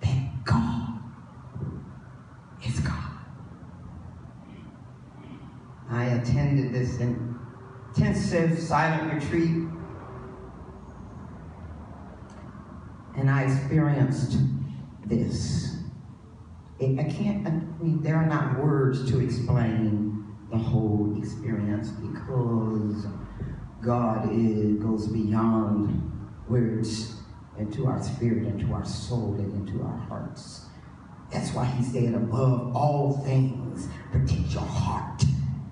that 0.00 0.44
God 0.44 1.00
is 2.64 2.80
God. 2.80 3.08
I 5.90 6.07
attended 6.20 6.72
this 6.72 7.00
intensive 7.00 8.58
silent 8.58 9.14
retreat 9.14 9.68
and 13.18 13.28
I 13.28 13.42
experienced 13.44 14.38
this. 15.06 15.76
It, 16.78 16.98
I 16.98 17.04
can't, 17.04 17.46
I 17.46 17.50
mean, 17.82 18.00
there 18.00 18.14
are 18.14 18.26
not 18.26 18.62
words 18.62 19.10
to 19.10 19.20
explain 19.20 20.24
the 20.50 20.56
whole 20.56 21.16
experience 21.18 21.88
because 21.88 23.06
God 23.82 24.32
is, 24.32 24.76
goes 24.76 25.08
beyond 25.08 26.28
words 26.48 27.16
into 27.58 27.86
our 27.86 28.00
spirit, 28.02 28.46
into 28.46 28.72
our 28.72 28.84
soul, 28.84 29.34
and 29.34 29.68
into 29.68 29.84
our 29.84 29.96
hearts. 29.96 30.66
That's 31.32 31.52
why 31.52 31.64
he 31.64 31.82
said, 31.82 32.14
above 32.14 32.74
all 32.74 33.20
things, 33.24 33.88
protect 34.12 34.52
your 34.52 34.62
heart. 34.62 35.24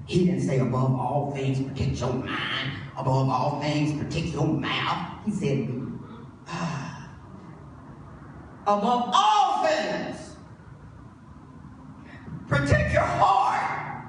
He 0.06 0.24
didn't 0.24 0.42
say, 0.42 0.60
above 0.60 0.94
all 0.94 1.32
things, 1.34 1.60
protect 1.60 2.00
your 2.00 2.12
mind. 2.12 2.72
Above 2.96 3.28
all 3.28 3.60
things, 3.60 4.00
protect 4.00 4.28
your 4.28 4.46
mouth. 4.46 5.24
He 5.24 5.32
said, 5.32 5.68
ah, 6.48 7.10
above 8.62 9.10
all 9.12 9.66
things, 9.66 10.36
protect 12.48 12.94
your 12.94 13.02
heart 13.02 14.04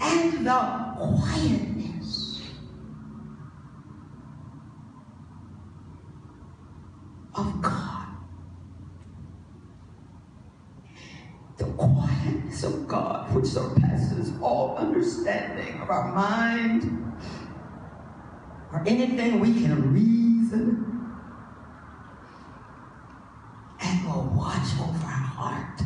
and 0.00 0.46
the 0.46 0.94
quietness 0.98 2.42
of 7.34 7.62
God. 7.62 8.06
The 11.56 11.64
quietness 11.64 12.64
of 12.64 12.88
God, 12.88 13.32
which 13.44 13.52
surpasses 13.52 14.32
all 14.40 14.74
understanding 14.78 15.78
of 15.82 15.90
our 15.90 16.14
mind 16.14 17.12
or 18.72 18.82
anything 18.86 19.38
we 19.38 19.52
can 19.52 19.92
reason, 19.92 21.12
and 23.82 24.06
will 24.06 24.32
watch 24.34 24.72
over 24.80 25.04
our 25.04 25.10
heart. 25.10 25.78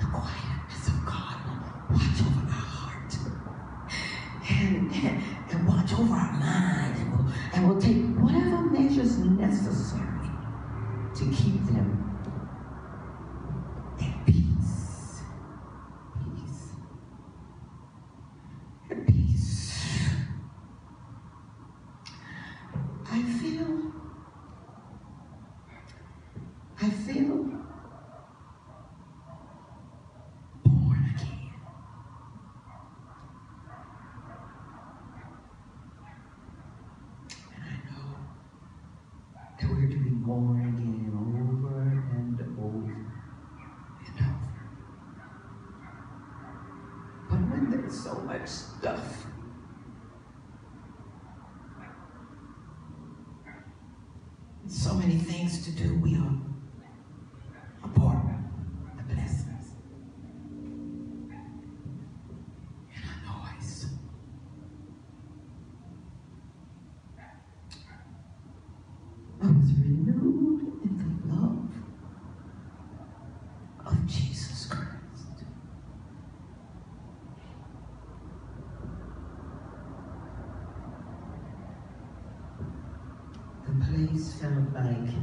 The 0.00 0.06
quietness 0.06 0.88
of 0.88 1.06
God 1.06 1.36
will 1.46 1.96
watch 1.96 2.20
over 2.20 2.46
our 2.46 2.66
heart. 2.74 3.16
And, 4.50 4.92
and, 4.92 5.22
and 5.52 5.68
watch 5.68 5.92
over 5.92 6.14
our 6.14 6.32
mind. 6.32 6.96
And 6.96 7.12
will, 7.16 7.32
and 7.54 7.68
will 7.68 7.80
take 7.80 8.02
whatever 8.20 8.62
measures 8.70 9.18
necessary 9.18 10.02
to 11.14 11.24
keep 11.32 11.64
them 11.66 12.02
at 14.00 14.26
peace. 14.26 15.22
Peace. 16.34 16.72
At 18.90 19.06
peace. 19.06 19.72
I 23.10 23.22
feel, 23.22 23.92
I 26.82 26.90
feel 26.90 27.36
born 30.64 31.14
again. 31.14 31.52
And 37.54 37.62
I 37.64 37.76
know 37.86 38.08
that 39.60 39.66
we're 39.70 39.88
to 39.88 39.96
be 39.96 40.10
born 40.10 40.60
again 40.60 41.12
over 41.16 41.80
and 41.80 42.38
over 42.58 42.90
and 44.04 44.18
over. 44.20 44.46
But 47.30 47.40
when 47.50 47.70
there's 47.70 47.98
so 47.98 48.14
much 48.20 48.46
stuff, 48.46 49.26
so 54.68 54.94
many 54.94 55.16
things 55.16 55.64
to 55.64 55.70
do, 55.70 55.94
we 55.96 56.16
are 56.16 56.32
abort 57.84 58.18
the 58.96 59.02
blessings. 59.14 59.66
And 62.94 63.04
a 63.04 63.14
noise. 63.26 63.86
I 69.42 69.46
was 69.46 69.70
renewed 69.78 70.60
in 70.84 70.92
the 70.98 71.34
love 71.34 71.70
of 73.86 74.06
Jesus 74.06 74.66
Christ. 74.66 75.44
The 83.66 83.72
place 83.84 84.28
felt 84.40 84.72
like 84.74 85.14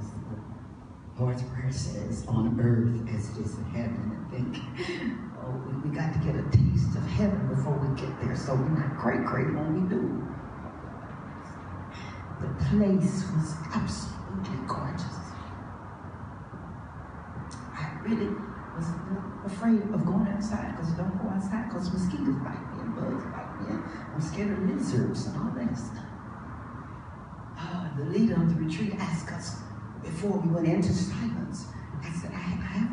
says, 0.00 0.10
the 1.16 1.22
Lord's 1.22 1.42
Prayer 1.42 1.72
says, 1.72 2.24
on 2.26 2.58
earth 2.60 3.08
as 3.14 3.30
it 3.30 3.44
is 3.44 3.56
in 3.56 3.64
heaven. 3.64 4.16
I 4.16 4.34
think, 4.34 4.56
oh, 5.42 5.52
we, 5.66 5.88
we 5.88 5.96
got 5.96 6.12
to 6.12 6.18
get 6.20 6.34
a 6.34 6.42
taste 6.50 6.96
of 6.96 7.06
heaven 7.06 7.48
before 7.48 7.76
we 7.78 8.00
get 8.00 8.12
there, 8.20 8.36
so 8.36 8.54
we're 8.54 8.68
not 8.68 8.98
great, 8.98 9.24
cray 9.26 9.44
when 9.44 9.74
we 9.74 9.88
do. 9.88 10.26
The 12.40 12.48
place 12.70 13.24
was 13.36 13.54
absolutely 13.74 14.66
gorgeous. 14.66 15.20
I 17.76 17.98
really 18.02 18.32
was 18.76 18.86
afraid 19.44 19.82
of 19.92 20.06
going 20.06 20.26
outside 20.28 20.76
because 20.76 20.92
don't 20.92 21.16
go 21.22 21.28
outside 21.28 21.68
because 21.68 21.92
mosquitoes 21.92 22.36
bite 22.40 22.64
me 22.72 22.80
and 22.80 22.94
bugs 22.96 23.24
bite 23.24 23.60
me. 23.60 23.74
And 23.74 23.84
I'm 24.14 24.20
scared 24.20 24.52
of 24.52 24.58
lizards 24.70 25.26
and 25.26 25.36
all 25.36 25.52
that 25.54 25.76
stuff. 25.76 26.04
Uh, 27.58 27.88
the 27.98 28.04
leader 28.04 28.34
of 28.34 28.48
the 28.48 28.64
retreat 28.64 28.94
asked 28.98 29.30
us 29.32 29.60
before 30.02 30.38
we 30.38 30.48
went 30.54 30.68
into 30.68 30.92
silence. 30.92 31.66
I 32.02 32.10
said, 32.10 32.32
I, 32.34 32.58
I 32.74 32.89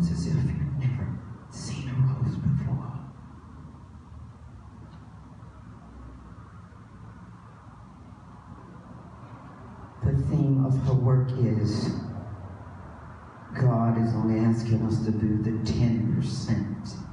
looks 0.00 0.12
as 0.12 0.26
if 0.28 0.34
you've 0.34 0.78
never 0.78 1.06
seen 1.50 1.88
a 1.88 1.92
rose 1.92 2.36
before. 2.36 2.92
The 10.04 10.22
theme 10.28 10.64
of 10.64 10.78
her 10.86 10.94
work 10.94 11.30
is 11.32 11.90
God 13.60 14.02
is 14.02 14.14
only 14.14 14.40
asking 14.40 14.82
us 14.86 15.04
to 15.04 15.10
do 15.10 15.42
the 15.42 15.50
10%. 15.70 17.09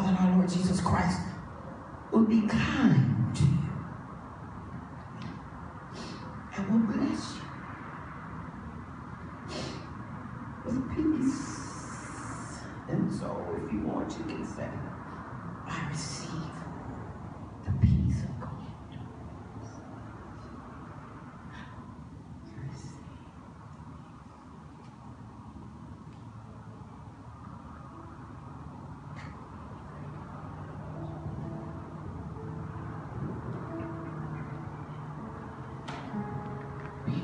Father 0.00 0.16
and 0.16 0.30
our 0.30 0.36
Lord 0.38 0.48
Jesus 0.48 0.80
Christ 0.80 1.20
will 2.10 2.24
be 2.24 2.40
kind 2.48 3.09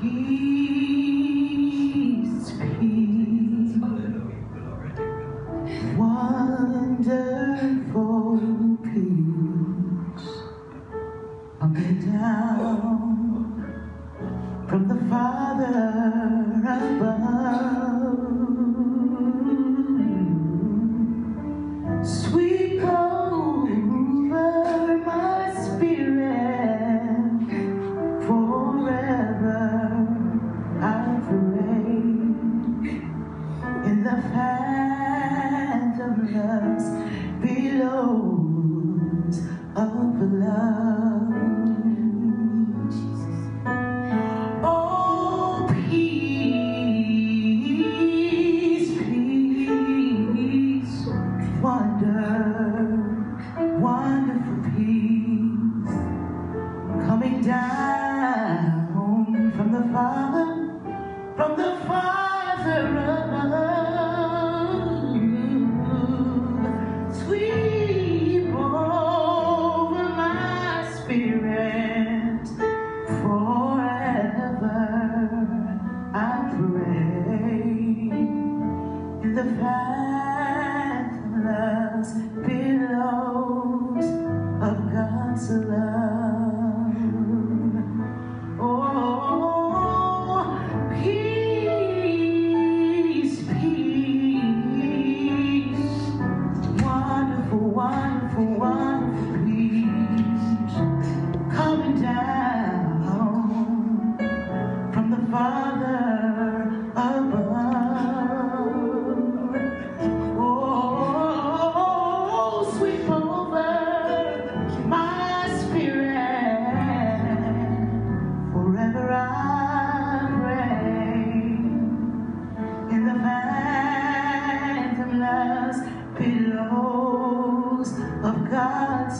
Mm-hmm. 0.07 0.36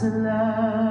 to 0.00 0.06
love. 0.10 0.87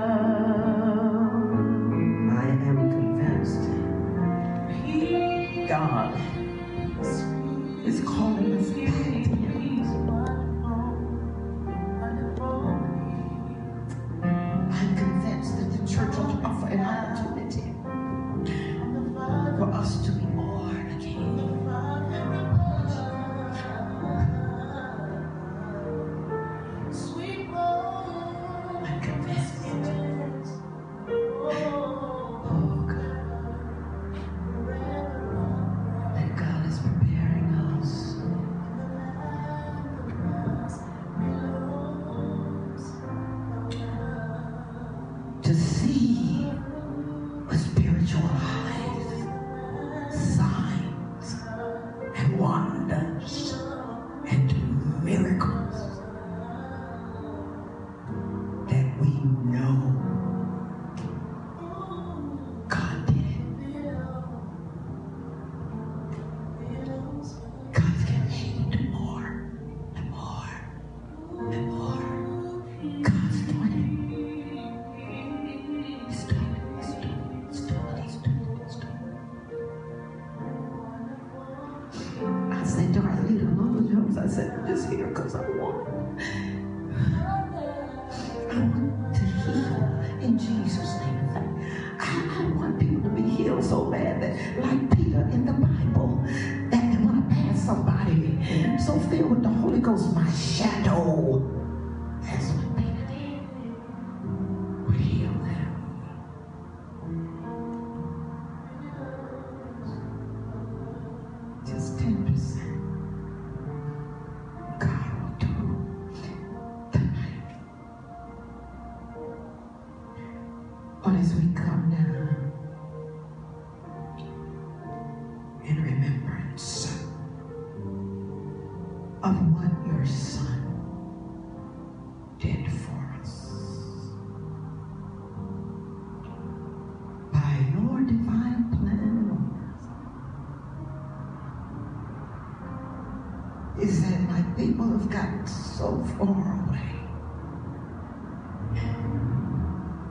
Far 146.18 146.65
away 146.68 146.82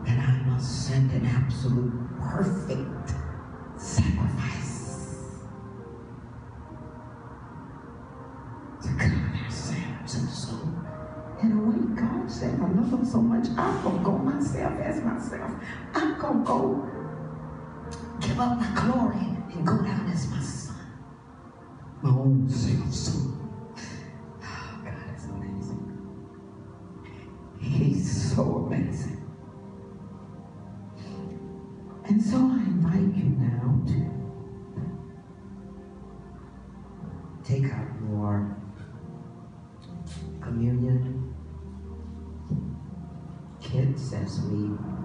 that 0.04 0.18
I 0.18 0.42
must 0.46 0.86
send 0.86 1.10
an 1.12 1.26
absolute 1.26 1.92
perfect 2.20 3.14
sacrifice 3.76 4.98
to 8.82 8.88
cover 8.88 9.32
their 9.34 9.50
sins. 9.50 10.14
And 10.14 10.28
so, 10.28 10.56
in 11.42 11.52
a 11.52 11.60
way, 11.60 12.00
God 12.00 12.30
said, 12.30 12.54
I 12.60 12.68
love 12.68 12.90
them 12.90 13.04
so 13.04 13.20
much, 13.20 13.48
I'm 13.56 13.82
going 13.82 13.98
to 13.98 14.04
go 14.04 14.12
myself 14.18 14.78
as 14.80 15.02
myself. 15.02 15.50
I'm 15.94 16.18
going 16.20 16.38
to 16.38 16.44
go 16.44 16.90
give 18.20 18.38
up 18.40 18.58
my 18.58 18.80
glory 18.80 19.26
and 19.54 19.66
go 19.66 19.76
down 19.82 20.08
as 20.12 20.28
my 20.30 20.40
son. 20.40 20.76
My 22.02 22.10
own 22.10 22.48
self. 22.48 22.92
So, 22.92 23.35
we 43.96 44.95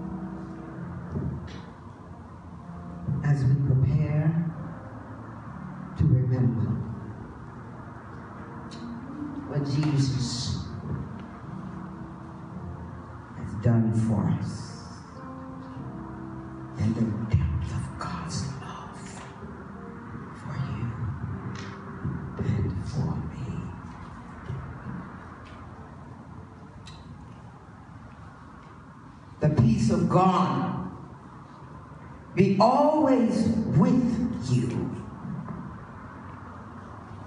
always 32.62 33.48
with 33.76 34.48
you. 34.52 34.68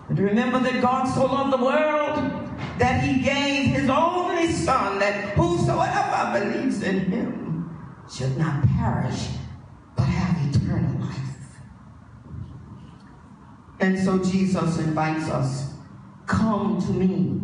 And 0.08 0.18
remember 0.18 0.60
that 0.60 0.82
God 0.82 1.06
so 1.14 1.26
loved 1.26 1.52
the 1.52 1.64
world 1.64 2.16
that 2.80 3.04
he 3.04 3.22
gave 3.22 3.76
his 3.76 3.90
only 3.90 4.48
son 4.52 5.00
that 5.00 5.34
whosoever 5.36 6.40
believes 6.40 6.82
in 6.84 7.00
him 7.12 7.70
should 8.10 8.38
not 8.38 8.66
perish 8.78 9.28
but 9.98 10.04
have 10.04 10.56
eternal 10.56 11.02
life. 11.02 11.20
And 13.82 14.00
so 14.00 14.20
Jesus 14.20 14.78
invites 14.80 15.30
us, 15.30 15.74
come 16.28 16.80
to 16.82 16.92
me. 16.92 17.42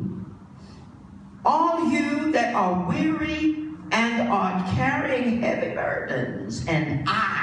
All 1.43 1.91
you 1.91 2.31
that 2.31 2.55
are 2.55 2.87
weary 2.87 3.61
and 3.91 4.29
are 4.29 4.63
carrying 4.75 5.41
heavy 5.41 5.75
burdens, 5.75 6.65
and 6.67 7.03
I, 7.07 7.40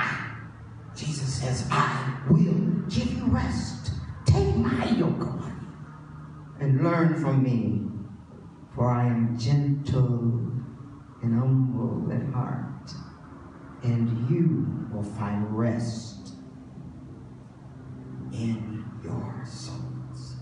says, 1.39 1.69
I 1.71 2.17
will 2.29 2.83
give 2.91 3.13
you 3.13 3.27
rest. 3.27 3.93
Take 4.27 4.57
my 4.57 4.91
yoke 4.91 5.21
on 5.21 6.57
and 6.61 6.83
learn 6.83 7.15
from 7.23 7.45
me, 7.45 7.89
for 8.75 8.91
I 8.91 9.07
am 9.07 9.39
gentle 9.39 10.51
and 11.23 11.39
humble 11.39 12.13
at 12.13 12.35
heart, 12.35 12.93
and 13.85 14.29
you 14.29 14.67
will 14.93 15.05
find 15.05 15.57
rest 15.57 16.35
in 18.33 18.85
your 19.05 19.45
souls. 19.47 20.37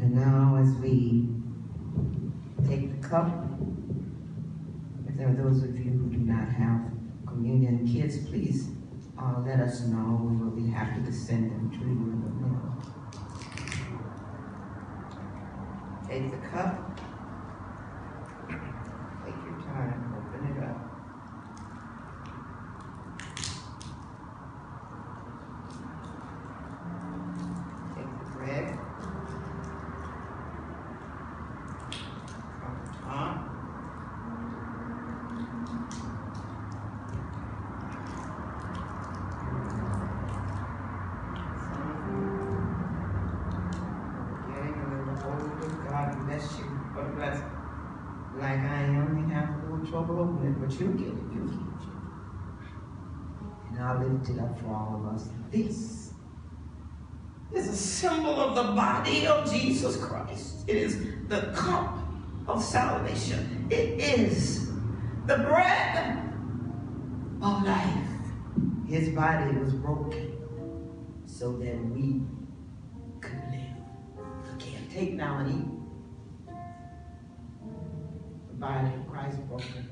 And 0.00 0.14
now, 0.16 0.56
as 0.60 0.72
we 0.80 1.28
take 2.66 3.00
the 3.00 3.08
cup, 3.08 3.46
there 5.20 5.28
are 5.28 5.34
those 5.34 5.62
of 5.62 5.78
you 5.78 5.90
who 5.90 6.08
do 6.08 6.16
not 6.16 6.48
have 6.48 6.80
communion 7.26 7.86
kits, 7.86 8.16
please 8.26 8.70
uh, 9.20 9.34
let 9.44 9.60
us 9.60 9.82
know. 9.82 10.18
We 10.30 10.36
will 10.42 10.50
be 10.50 10.66
happy 10.70 11.02
to 11.04 11.12
send 11.12 11.50
them 11.50 11.70
to 11.70 11.76
you 11.76 11.84
in 11.84 12.22
the 12.22 12.30
mail. 12.40 12.74
Take 16.08 16.30
the 16.30 16.38
cup. 16.48 16.98
Take 19.26 19.36
your 19.44 19.60
time. 19.60 20.14
Open 20.16 20.46
it 20.46 20.56
up. 20.64 20.78
Take 27.94 28.10
the 28.20 28.26
bread. 28.38 28.66
From 32.58 32.74
the 32.82 32.90
top. 33.04 33.34
Getting 44.48 44.74
a 44.74 44.88
little 44.90 45.18
older. 45.30 45.68
God 45.88 46.08
bless 46.26 46.58
you. 46.58 46.64
God 46.94 47.08
bless. 47.16 47.38
Like 48.38 48.60
I 48.60 48.82
am, 48.84 49.26
we 49.26 49.32
have 49.34 49.48
a 49.50 49.72
little 49.72 49.86
trouble 49.86 50.16
opening 50.20 50.52
it, 50.52 50.59
but 50.59 50.59
you'll 50.59 50.59
get 50.59 50.59
it. 50.59 50.59
You'll 50.59 50.59
get 50.59 50.59
it. 50.74 51.14
And 53.70 53.78
I 53.80 54.02
lift 54.02 54.30
it 54.30 54.38
up 54.38 54.58
for 54.60 54.68
all 54.68 55.00
of 55.02 55.14
us. 55.14 55.28
This 55.50 56.12
is 57.52 57.68
a 57.68 57.76
symbol 57.76 58.38
of 58.40 58.54
the 58.54 58.72
body 58.74 59.26
of 59.26 59.50
Jesus 59.50 59.96
Christ. 59.96 60.64
It 60.68 60.76
is 60.76 60.98
the 61.28 61.52
cup 61.54 61.98
of 62.46 62.62
salvation. 62.62 63.66
It 63.70 64.00
is 64.00 64.70
the 65.26 65.38
bread 65.38 66.18
of 67.42 67.62
life. 67.64 68.06
His 68.88 69.08
body 69.10 69.56
was 69.56 69.72
broken 69.74 70.36
so 71.26 71.52
that 71.58 71.76
we 71.86 72.22
could 73.20 73.42
live 73.50 73.76
again. 74.54 74.88
Take 74.92 75.14
now 75.14 75.38
and 75.38 75.50
eat. 75.50 76.54
The 78.48 78.54
body 78.54 78.88
of 78.94 79.08
Christ 79.08 79.38
broken 79.48 79.89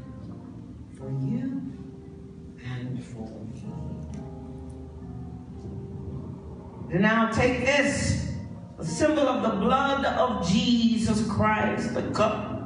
And 6.90 7.02
now 7.02 7.30
take 7.30 7.66
this, 7.66 8.32
a 8.78 8.84
symbol 8.84 9.28
of 9.28 9.42
the 9.42 9.60
blood 9.60 10.04
of 10.04 10.48
Jesus 10.48 11.26
Christ, 11.30 11.92
the 11.92 12.10
cup 12.12 12.58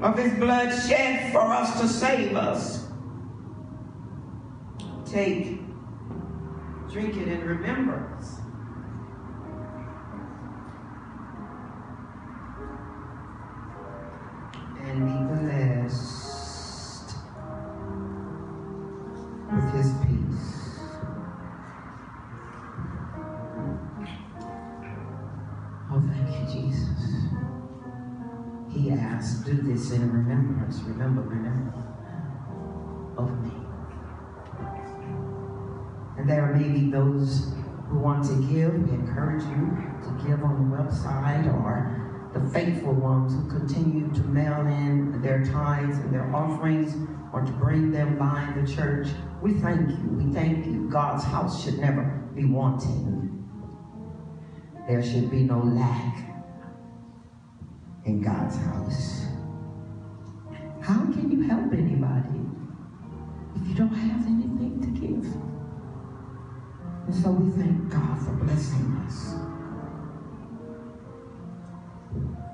of 0.00 0.16
his 0.16 0.32
blood 0.38 0.70
shed 0.88 1.32
for 1.32 1.40
us 1.40 1.80
to 1.80 1.88
save 1.88 2.34
us. 2.34 2.86
Take, 5.04 5.60
drink 6.90 7.16
it 7.16 7.28
in 7.28 7.44
remembrance. 7.44 8.40
And 14.80 15.06
be 15.06 15.34
blessed 15.34 15.65
Asked, 29.26 29.44
do 29.44 29.54
this 29.54 29.90
in 29.90 30.12
remembrance. 30.12 30.78
Remember, 30.82 31.22
remember 31.22 31.72
of 33.18 33.42
me. 33.42 33.50
And 36.16 36.30
there 36.30 36.54
may 36.54 36.68
be 36.68 36.90
those 36.90 37.52
who 37.88 37.98
want 37.98 38.24
to 38.26 38.34
give. 38.52 38.72
We 38.72 38.94
encourage 38.94 39.42
you 39.42 39.76
to 40.04 40.24
give 40.24 40.44
on 40.44 40.70
the 40.70 40.76
website 40.76 41.52
or 41.52 42.30
the 42.34 42.50
faithful 42.50 42.92
ones 42.92 43.32
who 43.34 43.58
continue 43.58 44.08
to 44.14 44.20
mail 44.28 44.60
in 44.60 45.20
their 45.20 45.44
tithes 45.44 45.98
and 45.98 46.14
their 46.14 46.32
offerings 46.32 46.94
or 47.32 47.40
to 47.40 47.52
bring 47.52 47.90
them 47.90 48.16
by 48.16 48.52
the 48.56 48.72
church. 48.72 49.08
We 49.42 49.54
thank 49.54 49.90
you. 49.90 50.08
We 50.08 50.32
thank 50.32 50.66
you. 50.66 50.88
God's 50.88 51.24
house 51.24 51.64
should 51.64 51.80
never 51.80 52.04
be 52.36 52.44
wanting. 52.44 53.44
There 54.86 55.02
should 55.02 55.32
be 55.32 55.42
no 55.42 55.58
lack 55.58 56.35
in 58.06 58.22
God's 58.22 58.56
house. 58.56 59.26
How 60.80 61.00
can 61.12 61.30
you 61.30 61.42
help 61.48 61.72
anybody 61.72 62.40
if 63.56 63.68
you 63.68 63.74
don't 63.74 63.88
have 63.88 64.24
anything 64.26 64.80
to 64.80 65.00
give? 65.00 65.26
And 67.06 67.14
so 67.14 67.30
we 67.32 67.50
thank 67.60 67.90
God 67.90 68.18
for 68.24 68.32
blessing 68.44 68.96
us. 69.04 69.34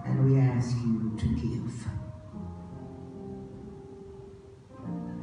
And 0.06 0.24
we 0.24 0.40
ask 0.40 0.74
you 0.76 1.14
to 1.18 1.26
give. 1.36 1.86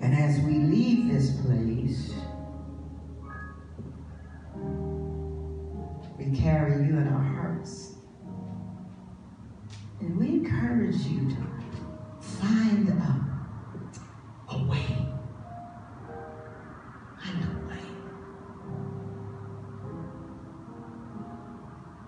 And 0.02 0.16
as 0.16 0.40
we 0.42 0.54
leave 0.54 1.12
this 1.12 1.42
place, 1.42 2.14
we 6.18 6.38
carry 6.38 6.86
you 6.86 6.98
in 6.98 7.08
our 7.08 7.20
hearts. 7.20 7.39
And 10.02 10.18
we 10.18 10.28
encourage 10.28 10.96
you 11.06 11.30
to 11.30 11.38
find 12.22 12.88
a, 12.88 14.54
a 14.54 14.64
way. 14.64 15.06
Find 17.22 17.44
a 17.44 17.68
way 17.68 17.84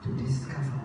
to 0.04 0.24
discover 0.24 0.81